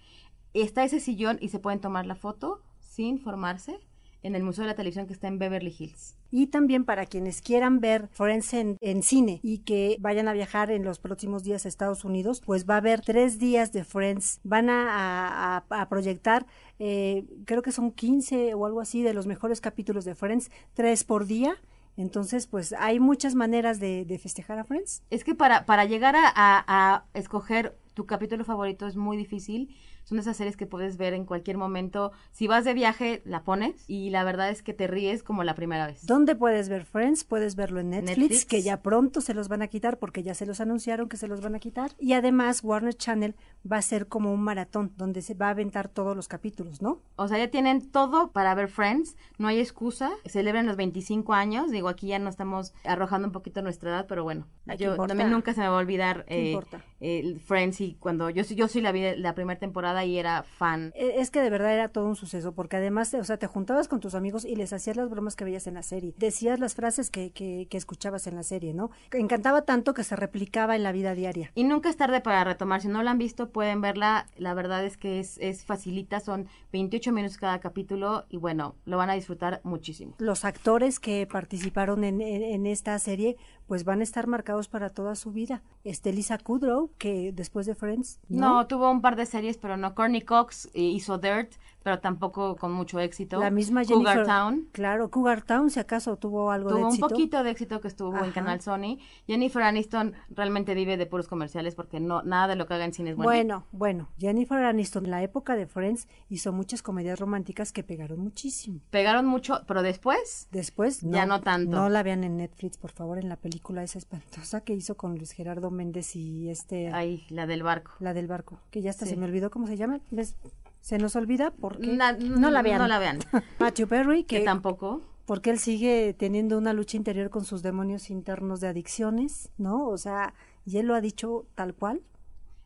Está 0.55 0.83
ese 0.85 0.99
sillón 0.99 1.39
y 1.41 1.51
se 1.51 1.59
pueden 1.59 1.81
tomar 1.81 2.07
la 2.07 2.15
foto 2.15 2.61
sin 2.81 3.21
formarse 3.21 3.79
en 4.23 4.35
el 4.35 4.43
Museo 4.43 4.63
de 4.63 4.71
la 4.71 4.77
Televisión 4.77 5.07
que 5.07 5.13
está 5.13 5.29
en 5.29 5.39
Beverly 5.39 5.75
Hills. 5.79 6.17
Y 6.31 6.47
también 6.47 6.85
para 6.85 7.05
quienes 7.05 7.43
quieran 7.43 7.81
ver 7.81 8.09
Friends 8.09 8.55
en, 8.55 9.03
cine 9.03 9.39
y 9.43 9.59
que 9.59 9.99
vayan 10.01 10.27
a 10.27 10.33
viajar 10.33 10.71
en 10.71 10.83
los 10.83 10.99
próximos 10.99 11.45
días 11.45 11.65
a 11.65 11.69
Estados 11.69 12.05
Unidos, 12.05 12.41
pues 12.45 12.69
va 12.69 12.75
a 12.75 12.79
haber 12.79 13.03
tres 13.03 13.39
días 13.39 13.73
de 13.73 13.85
Friends. 13.85 14.41
Van 14.43 14.69
a 14.71 15.87
proyectar, 15.91 16.47
eh, 16.79 17.25
creo 17.45 17.63
que 17.63 17.71
son 17.71 17.93
15 17.93 18.55
o 18.55 18.65
algo 18.65 18.81
así 18.81 19.03
de 19.03 19.15
los 19.15 19.27
mejores 19.27 19.61
capítulos 19.61 20.05
de 20.05 20.15
Friends, 20.15 20.51
tres 20.73 21.05
por 21.05 21.27
día. 21.27 21.57
Entonces, 21.97 22.47
pues 22.47 22.75
hay 22.79 22.99
muchas 23.01 23.35
maneras 23.35 23.79
de, 23.81 24.05
de 24.05 24.19
festejar 24.19 24.59
a 24.59 24.65
Friends. 24.65 25.03
Es 25.11 25.23
que 25.25 25.35
para, 25.35 25.65
para 25.67 25.85
llegar 25.85 26.17
a, 26.17 26.23
a- 26.27 26.65
a 26.67 27.05
escoger 27.15 27.77
tu 27.95 28.07
capítulo 28.07 28.45
favorito 28.45 28.87
es 28.87 28.97
muy 28.97 29.17
difícil. 29.17 29.75
Son 30.05 30.19
esas 30.19 30.37
series 30.37 30.57
que 30.59 30.67
puedes 30.67 30.99
ver 30.99 31.15
en 31.15 31.25
cualquier 31.25 31.57
momento. 31.57 32.13
Si 32.31 32.47
vas 32.47 32.65
de 32.67 32.75
viaje, 32.75 33.23
la 33.25 33.43
pones 33.43 33.85
y 33.89 34.11
la 34.11 34.23
verdad 34.23 34.51
es 34.51 34.63
que 34.63 34.75
te 34.75 34.87
ríes 34.87 35.23
como 35.23 35.45
la 35.45 35.55
primera 35.55 35.87
vez. 35.87 36.05
¿Dónde 36.05 36.35
puedes 36.37 36.69
ver 36.69 36.85
Friends? 36.85 37.25
Puedes 37.25 37.57
verlo 37.57 37.81
en 37.81 37.91
Netflix, 37.91 38.19
Netflix. 38.19 38.45
que 38.45 38.63
ya 38.63 38.83
pronto 38.83 39.23
se 39.23 39.33
los 39.33 39.49
van 39.49 39.63
a 39.63 39.69
quitar 39.69 39.99
porque 39.99 40.23
ya 40.23 40.35
se 40.35 40.45
los 40.45 40.61
anunciaron 40.61 41.09
que 41.09 41.17
se 41.17 41.27
los 41.27 41.41
van 41.41 41.55
a 41.55 41.59
quitar. 41.59 41.93
Y 41.99 42.13
además 42.13 42.63
Warner 42.63 42.95
Channel 42.95 43.35
va 43.71 43.79
a 43.79 43.83
ser 43.83 44.07
como 44.07 44.31
un 44.35 44.43
maratón 44.43 44.93
donde 44.97 45.23
se 45.23 45.33
va 45.33 45.47
a 45.47 45.51
aventar 45.51 45.89
todos 45.89 46.15
los 46.15 46.29
capítulos, 46.29 46.83
¿no? 46.83 47.01
O 47.17 47.27
sea, 47.29 47.39
ya 47.39 47.49
tienen 47.49 47.91
todo 47.91 48.31
para 48.33 48.55
ver 48.55 48.69
Friends, 48.69 49.17
no 49.39 49.49
hay 49.49 49.59
excusa, 49.61 50.11
celebran 50.27 50.67
los 50.67 50.77
25 50.77 51.33
años, 51.33 51.71
digo, 51.71 51.89
aquí 51.89 52.09
ya 52.09 52.19
no 52.19 52.29
estamos 52.29 52.75
arrojando 52.85 53.29
un 53.29 53.33
poquito 53.33 53.63
nuestra 53.63 53.89
edad, 53.91 54.07
pero 54.07 54.23
bueno, 54.23 54.47
Ay, 54.67 54.77
¿qué 54.77 54.85
yo 54.85 54.91
importa? 54.91 55.09
también 55.09 55.31
nunca 55.31 55.55
se 55.55 55.61
me 55.61 55.69
va 55.69 55.77
a 55.77 55.79
olvidar 55.79 56.25
¿Qué 56.27 56.53
eh, 56.53 57.21
el 57.21 57.41
Friends 57.41 57.81
y 57.81 57.84
cuando 57.93 58.31
yo, 58.31 58.43
sí- 58.43 58.55
yo 58.55 58.67
sí 58.69 58.81
la 58.81 58.91
vi 58.93 59.15
la 59.17 59.35
primera 59.35 59.59
temporada 59.61 60.05
y 60.05 60.19
era 60.19 60.43
fan. 60.43 60.91
Eh, 60.95 61.17
Es 61.19 61.31
que 61.31 61.41
de 61.41 61.51
verdad 61.51 61.73
era 61.75 61.89
todo 61.89 62.07
un 62.07 62.17
suceso, 62.17 62.53
porque 62.55 62.77
además, 62.77 63.13
o 63.15 63.23
sea, 63.25 63.37
te 63.37 63.47
juntabas 63.47 63.87
con 63.89 64.01
tus 64.01 64.15
amigos 64.15 64.45
y 64.45 64.57
les 64.57 64.73
hacías 64.73 64.97
las 64.97 65.09
bromas 65.11 65.37
que 65.37 65.45
veías 65.45 65.67
en 65.67 65.75
la 65.75 65.83
serie, 65.83 66.15
decías 66.19 66.59
las 66.59 66.75
frases 66.75 67.11
que, 67.11 67.31
que, 67.31 67.67
que 67.71 67.77
escuchabas 67.77 68.27
en 68.27 68.35
la 68.37 68.43
serie, 68.43 68.75
¿no? 68.75 68.91
Encantaba 69.13 69.63
tanto 69.63 69.95
que 69.95 70.05
se 70.05 70.17
replicaba 70.17 70.75
en 70.77 70.83
la 70.83 70.93
vida 70.93 71.15
diaria. 71.15 71.51
Y 71.55 71.65
nunca 71.65 71.89
es 71.91 71.97
tarde 71.97 72.21
para 72.21 72.43
retomar, 72.45 72.81
si 72.81 72.89
no 72.89 73.03
la 73.03 73.11
han 73.13 73.19
visto 73.19 73.51
pueden 73.51 73.81
verla, 73.81 74.27
la 74.37 74.55
verdad 74.55 74.85
es 74.85 74.97
que 74.97 75.21
es, 75.21 75.39
es 75.39 75.65
facilita, 75.65 76.21
son 76.21 76.49
28 76.75 77.13
minutos 77.13 77.39
cada 77.39 77.61
capítulo 77.61 78.25
y 78.29 78.37
bueno, 78.37 78.75
lo 78.85 78.97
van 78.97 79.09
a 79.09 79.15
disfrutar 79.15 79.61
muchísimo. 79.63 80.17
Los 80.19 80.45
actores 80.45 80.99
que 80.99 81.25
participaron 81.31 82.03
en, 82.03 82.21
en- 82.21 82.43
en 82.43 82.67
esta 82.67 82.99
serie, 82.99 83.37
pues 83.69 83.85
van 83.85 84.01
a 84.01 84.03
estar 84.03 84.27
marcados 84.27 84.67
para 84.67 84.91
toda 84.91 85.15
su 85.15 85.31
vida. 85.31 85.63
Este 85.85 86.13
Lisa 86.13 86.37
Kudrow, 86.37 86.91
que 86.99 87.31
después 87.33 87.67
de 87.67 87.77
Friends, 87.77 88.19
No, 88.29 88.55
¿no? 88.55 88.67
tuvo 88.67 88.91
un 88.91 89.01
par 89.03 89.15
de 89.15 89.25
series, 89.25 89.57
pero 89.57 89.77
no. 89.77 89.95
Courtney 89.95 90.23
Cox 90.23 90.67
eh, 90.75 90.83
hizo 90.83 91.17
Dirt, 91.19 91.53
pero 91.85 92.01
tampoco 92.01 92.57
con 92.57 92.73
mucho 92.73 92.99
éxito. 92.99 93.39
La 93.39 93.51
misma 93.51 93.85
Jennifer. 93.85 94.23
Cougar 94.23 94.27
Town. 94.27 94.69
Claro, 94.73 95.11
Cougar 95.11 95.43
Town, 95.43 95.71
si 95.71 95.79
acaso 95.79 96.17
tuvo 96.17 96.51
algo 96.51 96.71
de 96.71 96.75
Tuvo 96.77 96.87
un 96.87 96.89
éxito. 96.89 97.09
poquito 97.09 97.43
de 97.45 97.51
éxito 97.51 97.81
que 97.81 97.89
estuvo 97.89 98.17
en 98.17 98.25
Ajá. 98.25 98.33
Canal 98.33 98.61
Sony. 98.63 98.99
Jennifer 99.29 99.63
Aniston 99.63 100.15
realmente 100.31 100.75
vive 100.75 100.97
de 100.97 101.07
puros 101.07 101.29
comerciales 101.29 101.75
porque 101.75 102.01
no 102.01 102.23
nada 102.23 102.49
de 102.49 102.57
lo 102.57 102.67
que 102.67 102.75
haga 102.75 102.85
en 102.87 102.93
cine 102.95 103.11
es 103.11 103.17
bueno. 103.17 103.29
Bueno, 103.31 103.67
bueno, 103.73 104.09
Jennifer 104.19 104.59
Aniston 104.65 105.05
en 105.05 105.11
la 105.11 105.23
época 105.23 105.57
de 105.57 105.67
Friends 105.67 106.09
hizo 106.31 106.53
muchas 106.65 106.81
comedias 106.81 107.21
románticas 107.21 107.73
que 107.73 107.83
pegaron 107.85 108.21
muchísimo. 108.21 108.81
Pegaron 108.91 109.27
mucho, 109.27 109.61
pero 109.69 109.83
después 109.83 110.49
Después, 110.51 111.05
no, 111.05 111.13
Ya 111.15 111.27
no 111.27 111.43
tanto. 111.43 111.77
No 111.77 111.91
la 111.91 112.03
vean 112.03 112.25
en 112.25 112.39
Netflix, 112.39 112.79
por 112.79 112.91
favor, 112.91 113.19
en 113.19 113.29
la 113.29 113.37
película 113.37 113.83
esa 113.83 113.99
espantosa 113.99 114.63
que 114.63 114.73
hizo 114.73 114.97
con 114.97 115.17
Luis 115.19 115.33
Gerardo 115.33 115.71
Méndez 115.71 116.17
y 116.17 116.49
este... 116.49 116.89
Ay, 116.91 117.27
la 117.29 117.47
del 117.47 117.63
barco. 117.63 117.93
La 118.01 118.15
del 118.15 118.29
barco, 118.29 118.59
que 118.71 118.81
ya 118.81 118.89
hasta 118.89 119.05
Sí. 119.05 119.11
se 119.11 119.17
me 119.19 119.27
olvidó 119.27 119.51
cómo 119.51 119.67
se 119.67 119.77
llama. 119.77 120.01
¿Ves? 120.11 120.37
Se 120.81 120.97
nos 120.97 121.17
olvida 121.17 121.51
porque 121.51 121.87
no 121.87 122.51
la 122.51 122.63
vean. 122.63 122.79
no 122.79 122.89
la 122.89 122.99
vean. 122.99 123.19
Matthew 123.61 123.89
Perry, 123.89 124.25
que, 124.25 124.39
que 124.39 124.45
tampoco. 124.47 125.03
porque 125.27 125.51
él 125.51 125.59
sigue 125.59 126.15
teniendo 126.19 126.57
una 126.57 126.73
lucha 126.73 126.97
interior 126.97 127.29
con 127.29 127.45
sus 127.45 127.63
demonios 127.63 128.09
internos 128.09 128.61
de 128.61 128.69
adicciones, 128.69 129.51
¿no? 129.59 129.87
O 129.89 129.99
sea, 129.99 130.33
y 130.65 130.79
él 130.79 130.87
lo 130.87 130.95
ha 130.95 131.03
dicho 131.03 131.47
tal 131.55 131.75
cual, 131.75 132.01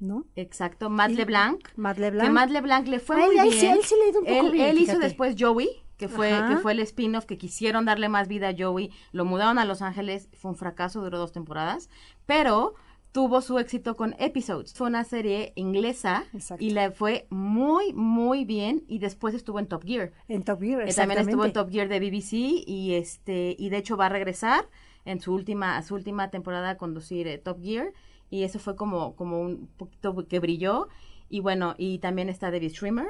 ¿no? 0.01 0.25
Exacto, 0.37 0.91
Matt 0.91 1.11
LeBlanc. 1.13 1.61
Matt 1.77 1.99
LeBlanc. 1.99 2.27
Que 2.27 2.33
Matt 2.33 2.51
LeBlanc 2.51 2.87
le 2.89 3.01
fue 3.01 3.17
él- 3.17 3.27
muy 3.27 3.39
él 3.39 3.49
bien. 3.49 3.61
sí- 3.61 3.67
él 3.67 3.81
sí 3.85 3.95
le 3.99 4.05
ha 4.05 4.09
ido 4.11 4.21
un 4.21 4.27
poco 4.27 4.47
Él- 4.47 4.53
bien, 4.53 4.67
él 4.69 4.79
hizo 4.79 4.99
después 4.99 5.35
Joey, 5.39 5.69
que 5.97 6.09
fue, 6.09 6.33
Ajá. 6.33 6.49
que 6.49 6.57
fue 6.59 6.73
el 6.73 6.81
spin-off 6.81 7.25
que 7.25 7.39
quisieron 7.39 7.85
darle 7.85 8.09
más 8.09 8.29
vida 8.29 8.49
a 8.51 8.55
Joey. 8.57 8.91
Lo 9.13 9.25
mudaron 9.25 9.59
a 9.59 9.65
Los 9.65 9.83
Ángeles, 9.83 10.29
fue 10.35 10.51
un 10.53 10.57
fracaso, 10.57 11.01
duró 11.03 11.19
dos 11.19 11.33
temporadas. 11.33 11.91
Pero 12.27 12.75
tuvo 13.11 13.41
su 13.41 13.59
éxito 13.59 13.97
con 13.97 14.15
Episodes. 14.21 14.75
Fue 14.75 14.87
una 14.87 15.03
serie 15.03 15.53
inglesa 15.57 16.25
y 16.61 16.71
le 16.71 16.93
fue 16.93 17.27
muy, 17.31 17.93
muy 17.95 18.45
bien. 18.45 18.85
Y 18.87 19.01
después 19.01 19.35
estuvo 19.35 19.59
en 19.59 19.67
Top 19.67 19.83
Gear. 19.85 20.13
En 20.29 20.45
Top 20.45 20.61
Gear, 20.61 20.83
Eh, 20.89 20.95
también 20.95 21.19
estuvo 21.21 21.43
en 21.43 21.49
exactamente. 21.49 21.55
Top 21.55 21.71
Gear 21.71 21.89
de 21.89 21.99
BBC 21.99 22.63
y 22.67 22.95
este 22.95 23.57
y 23.59 23.71
de 23.71 23.79
hecho 23.79 23.97
va 23.97 24.07
a 24.07 24.11
regresar 24.11 24.69
en 25.05 25.21
su 25.21 25.33
última 25.35 25.79
a 25.79 25.83
su 25.83 25.95
última 25.95 26.31
temporada 26.31 26.71
a 26.71 26.77
conducir 26.77 27.27
eh, 27.27 27.39
Top 27.39 27.61
Gear 27.61 27.93
y 28.31 28.43
eso 28.45 28.59
fue 28.59 28.77
como 28.77 29.14
como 29.17 29.41
un 29.41 29.69
poquito 29.77 30.27
que 30.29 30.38
brilló 30.38 30.88
y 31.31 31.41
bueno 31.41 31.75
y 31.79 31.99
también 31.99 32.29
está 32.29 32.51
David 32.51 32.71
Schwimmer 32.73 33.07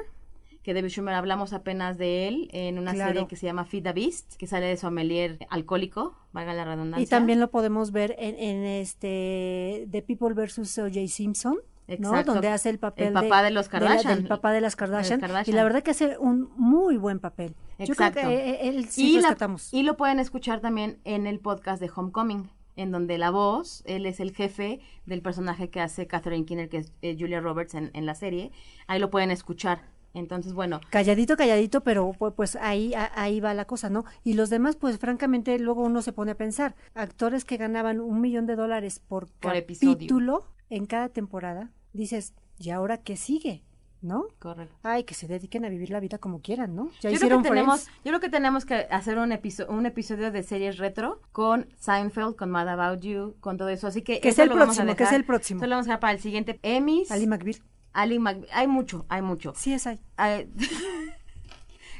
que 0.63 0.73
David 0.73 0.89
Schwimmer 0.89 1.13
hablamos 1.15 1.53
apenas 1.53 1.97
de 1.97 2.27
él 2.27 2.49
en 2.51 2.77
una 2.79 2.93
Claro. 2.93 3.13
serie 3.13 3.27
que 3.27 3.35
se 3.37 3.45
llama 3.45 3.63
Feed 3.65 3.83
the 3.83 3.93
Beast 3.93 4.35
que 4.35 4.45
sale 4.47 4.65
de 4.67 4.77
sommelier 4.77 5.39
alcohólico 5.49 6.15
valga 6.33 6.53
la 6.53 6.65
redundancia 6.65 7.03
Y 7.03 7.07
también 7.07 7.39
lo 7.39 7.49
podemos 7.49 7.91
ver 7.91 8.15
en, 8.19 8.35
en 8.37 8.65
este 8.65 9.87
The 9.91 10.01
People 10.01 10.33
vs. 10.33 10.77
O.J. 10.79 11.07
Simpson. 11.07 11.55
¿no? 11.87 11.93
Exacto. 11.95 12.33
Donde 12.33 12.49
hace 12.49 12.69
el 12.69 12.77
papel 12.77 13.07
El 13.07 13.13
papá 13.13 13.41
de 13.41 13.49
los 13.49 13.65
la- 13.65 13.71
Kardashian. 13.71 14.15
del 14.19 14.27
papá 14.27 14.51
de 14.51 14.61
las 14.61 14.75
Kardashian, 14.75 15.19
Kardashian. 15.19 15.53
Y 15.53 15.57
la 15.57 15.63
verdad 15.63 15.81
que 15.81 15.89
hace 15.91 16.17
un 16.19 16.51
muy 16.55 16.97
buen 16.97 17.19
papel. 17.19 17.55
Yo 17.79 17.95
creo 17.95 18.07
Exacto. 18.09 18.19
que 18.27 18.35
eh, 18.51 18.67
él 18.69 18.85
sí 18.89 19.17
y, 19.17 19.21
la- 19.21 19.35
y 19.71 19.81
lo 19.83 19.97
pueden 19.97 20.19
escuchar 20.19 20.59
también 20.59 20.99
en 21.03 21.25
el 21.25 21.39
podcast 21.39 21.81
de 21.81 21.89
Homecoming, 21.95 22.47
en 22.81 22.91
donde 22.91 23.17
la 23.17 23.29
voz, 23.31 23.83
él 23.85 24.05
es 24.05 24.19
el 24.19 24.33
jefe 24.35 24.79
del 25.05 25.21
personaje 25.21 25.69
que 25.69 25.81
hace 25.81 26.07
Catherine 26.07 26.45
Keener, 26.45 26.69
que 26.69 26.77
es 26.77 26.93
eh, 27.01 27.15
Julia 27.19 27.39
Roberts 27.41 27.75
en, 27.75 27.91
en 27.93 28.05
la 28.05 28.15
serie. 28.15 28.51
Ahí 28.87 28.99
lo 28.99 29.09
pueden 29.09 29.31
escuchar. 29.31 29.81
Entonces, 30.15 30.53
bueno, 30.53 30.79
Calladito, 30.89 31.37
calladito, 31.37 31.81
pero 31.81 32.11
pu- 32.13 32.33
pues 32.33 32.55
ahí, 32.55 32.93
ahí 33.15 33.39
va 33.41 33.53
la 33.53 33.65
cosa, 33.65 33.89
¿no? 33.91 34.05
Y 34.23 34.33
los 34.33 34.49
demás, 34.49 34.75
pues 34.75 34.97
francamente, 34.97 35.59
luego 35.59 35.83
uno 35.83 36.01
se 36.01 36.13
pone 36.13 36.31
a 36.31 36.35
pensar, 36.35 36.75
actores 36.95 37.45
que 37.45 37.57
ganaban 37.57 37.99
un 37.99 38.19
millón 38.19 38.47
de 38.47 38.55
dólares 38.55 38.99
por, 39.07 39.27
Por 39.39 39.55
episodio. 39.55 40.45
en 40.71 40.87
cada 40.87 41.09
temporada, 41.09 41.71
dices, 41.93 42.33
¿y 42.57 42.71
ahora 42.71 42.97
qué 42.97 43.17
sigue? 43.17 43.63
¿No? 44.01 44.27
Correcto. 44.39 44.73
Ay, 44.83 45.03
que 45.03 45.13
se 45.13 45.27
dediquen 45.27 45.65
a 45.65 45.69
vivir 45.69 45.89
la 45.89 45.99
vida 45.99 46.19
como 46.19 46.41
quieran, 46.41 46.73
¿no? 46.73 46.85
Ya 46.85 46.91
yo 46.91 46.99
creo, 47.01 47.13
hicieron 47.15 47.43
que 47.43 47.49
tenemos, 47.49 47.87
yo 47.87 47.91
creo 48.03 48.19
que 48.21 48.29
tenemos 48.29 48.65
que 48.65 48.75
hacer 48.91 49.17
un, 49.17 49.31
episo- 49.33 49.67
un 49.67 49.85
episodio 49.85 50.31
de 50.31 50.41
series 50.43 50.77
retro 50.77 51.21
con 51.33 51.67
Seinfeld, 51.77 52.35
con 52.37 52.49
Mad 52.49 52.69
About 52.69 53.01
You, 53.01 53.35
con 53.41 53.57
todo 53.57 53.67
eso. 53.67 53.87
Así 53.87 54.01
que 54.01 54.21
Que 54.21 54.29
es 54.29 54.39
el 54.39 54.47
lo 54.47 54.55
vamos 54.55 54.79
a 54.79 54.83
próximo, 54.83 54.95
que 54.95 55.03
es 55.03 55.11
el 55.11 55.25
próximo. 55.25 55.59
Eso 55.59 55.67
lo 55.67 55.75
vamos 55.75 55.87
a 55.87 55.89
dejar 55.89 55.99
para 55.99 56.13
el 56.13 56.19
siguiente 56.21 56.59
Emmys. 56.63 57.11
Ali 57.11 57.27
McBeal. 57.27 57.57
Ali 57.91 58.19
McBeal. 58.19 58.47
Hay 58.53 58.67
mucho, 58.67 59.05
hay 59.09 59.21
mucho. 59.21 59.53
Sí 59.57 59.73
es 59.73 59.85
ahí. 59.85 59.99
Ay, 60.15 60.49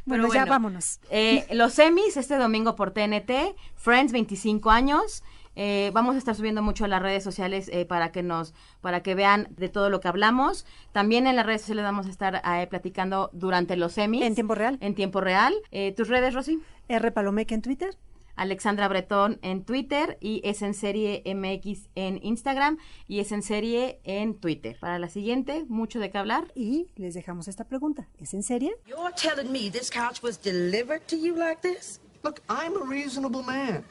Bueno, 0.05 0.23
Pero 0.23 0.33
ya 0.33 0.39
bueno, 0.41 0.51
vámonos. 0.51 0.99
eh, 1.12 1.45
los 1.51 1.77
Emmys 1.77 2.17
este 2.17 2.38
domingo 2.38 2.75
por 2.75 2.91
TNT, 2.91 3.55
Friends 3.75 4.12
25 4.12 4.71
años. 4.71 5.23
Eh, 5.61 5.91
vamos 5.93 6.15
a 6.15 6.19
estar 6.19 6.35
subiendo 6.35 6.61
mucho 6.61 6.85
a 6.85 6.87
las 6.87 7.01
redes 7.01 7.21
sociales 7.21 7.69
eh, 7.73 7.83
para 7.83 8.13
que 8.13 8.23
nos, 8.23 8.53
para 8.79 9.03
que 9.03 9.13
vean 9.13 9.49
de 9.57 9.67
todo 9.67 9.89
lo 9.89 9.99
que 9.99 10.07
hablamos. 10.07 10.65
También 10.93 11.27
en 11.27 11.35
las 11.35 11.45
redes 11.45 11.61
sociales 11.63 11.83
vamos 11.83 12.07
a 12.07 12.11
estar 12.11 12.41
eh, 12.45 12.65
platicando 12.67 13.29
durante 13.33 13.75
los 13.75 13.97
Emmys. 13.97 14.21
En 14.21 14.35
tiempo 14.35 14.55
real. 14.55 14.77
En 14.79 14.95
tiempo 14.95 15.19
real. 15.19 15.53
Eh, 15.71 15.91
¿Tus 15.91 16.07
redes, 16.07 16.33
Rosy? 16.33 16.61
R. 16.87 17.11
Palomeque 17.11 17.55
en 17.55 17.61
Twitter. 17.61 17.97
Alexandra 18.37 18.87
Bretón 18.87 19.37
en 19.41 19.65
Twitter 19.65 20.17
y 20.21 20.39
es 20.45 20.61
en 20.61 20.73
serie 20.73 21.23
MX 21.25 21.89
en 21.95 22.21
Instagram 22.23 22.77
y 23.09 23.19
es 23.19 23.33
en 23.33 23.43
serie 23.43 23.99
en 24.05 24.35
Twitter. 24.35 24.77
Para 24.79 24.97
la 24.97 25.09
siguiente, 25.09 25.65
mucho 25.67 25.99
de 25.99 26.09
qué 26.09 26.19
hablar. 26.19 26.53
Y 26.55 26.87
les 26.95 27.15
dejamos 27.15 27.49
esta 27.49 27.65
pregunta. 27.65 28.07
¿Es 28.17 28.33
en 28.33 28.43
serie? 28.43 28.77
You're 28.87 29.13
telling 29.13 29.51
me 29.51 29.69
this 29.69 29.91
couch 29.91 30.23
was 30.23 30.41
delivered 30.41 31.05
to 31.07 31.17
you 31.17 31.35
like 31.35 31.59
this? 31.61 31.99
Look, 32.23 32.39
I'm 32.47 32.81
a 32.81 32.85
reasonable 32.85 33.43
man. 33.43 33.83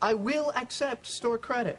I 0.00 0.14
will 0.14 0.52
accept 0.54 1.06
store 1.06 1.38
credit. 1.38 1.78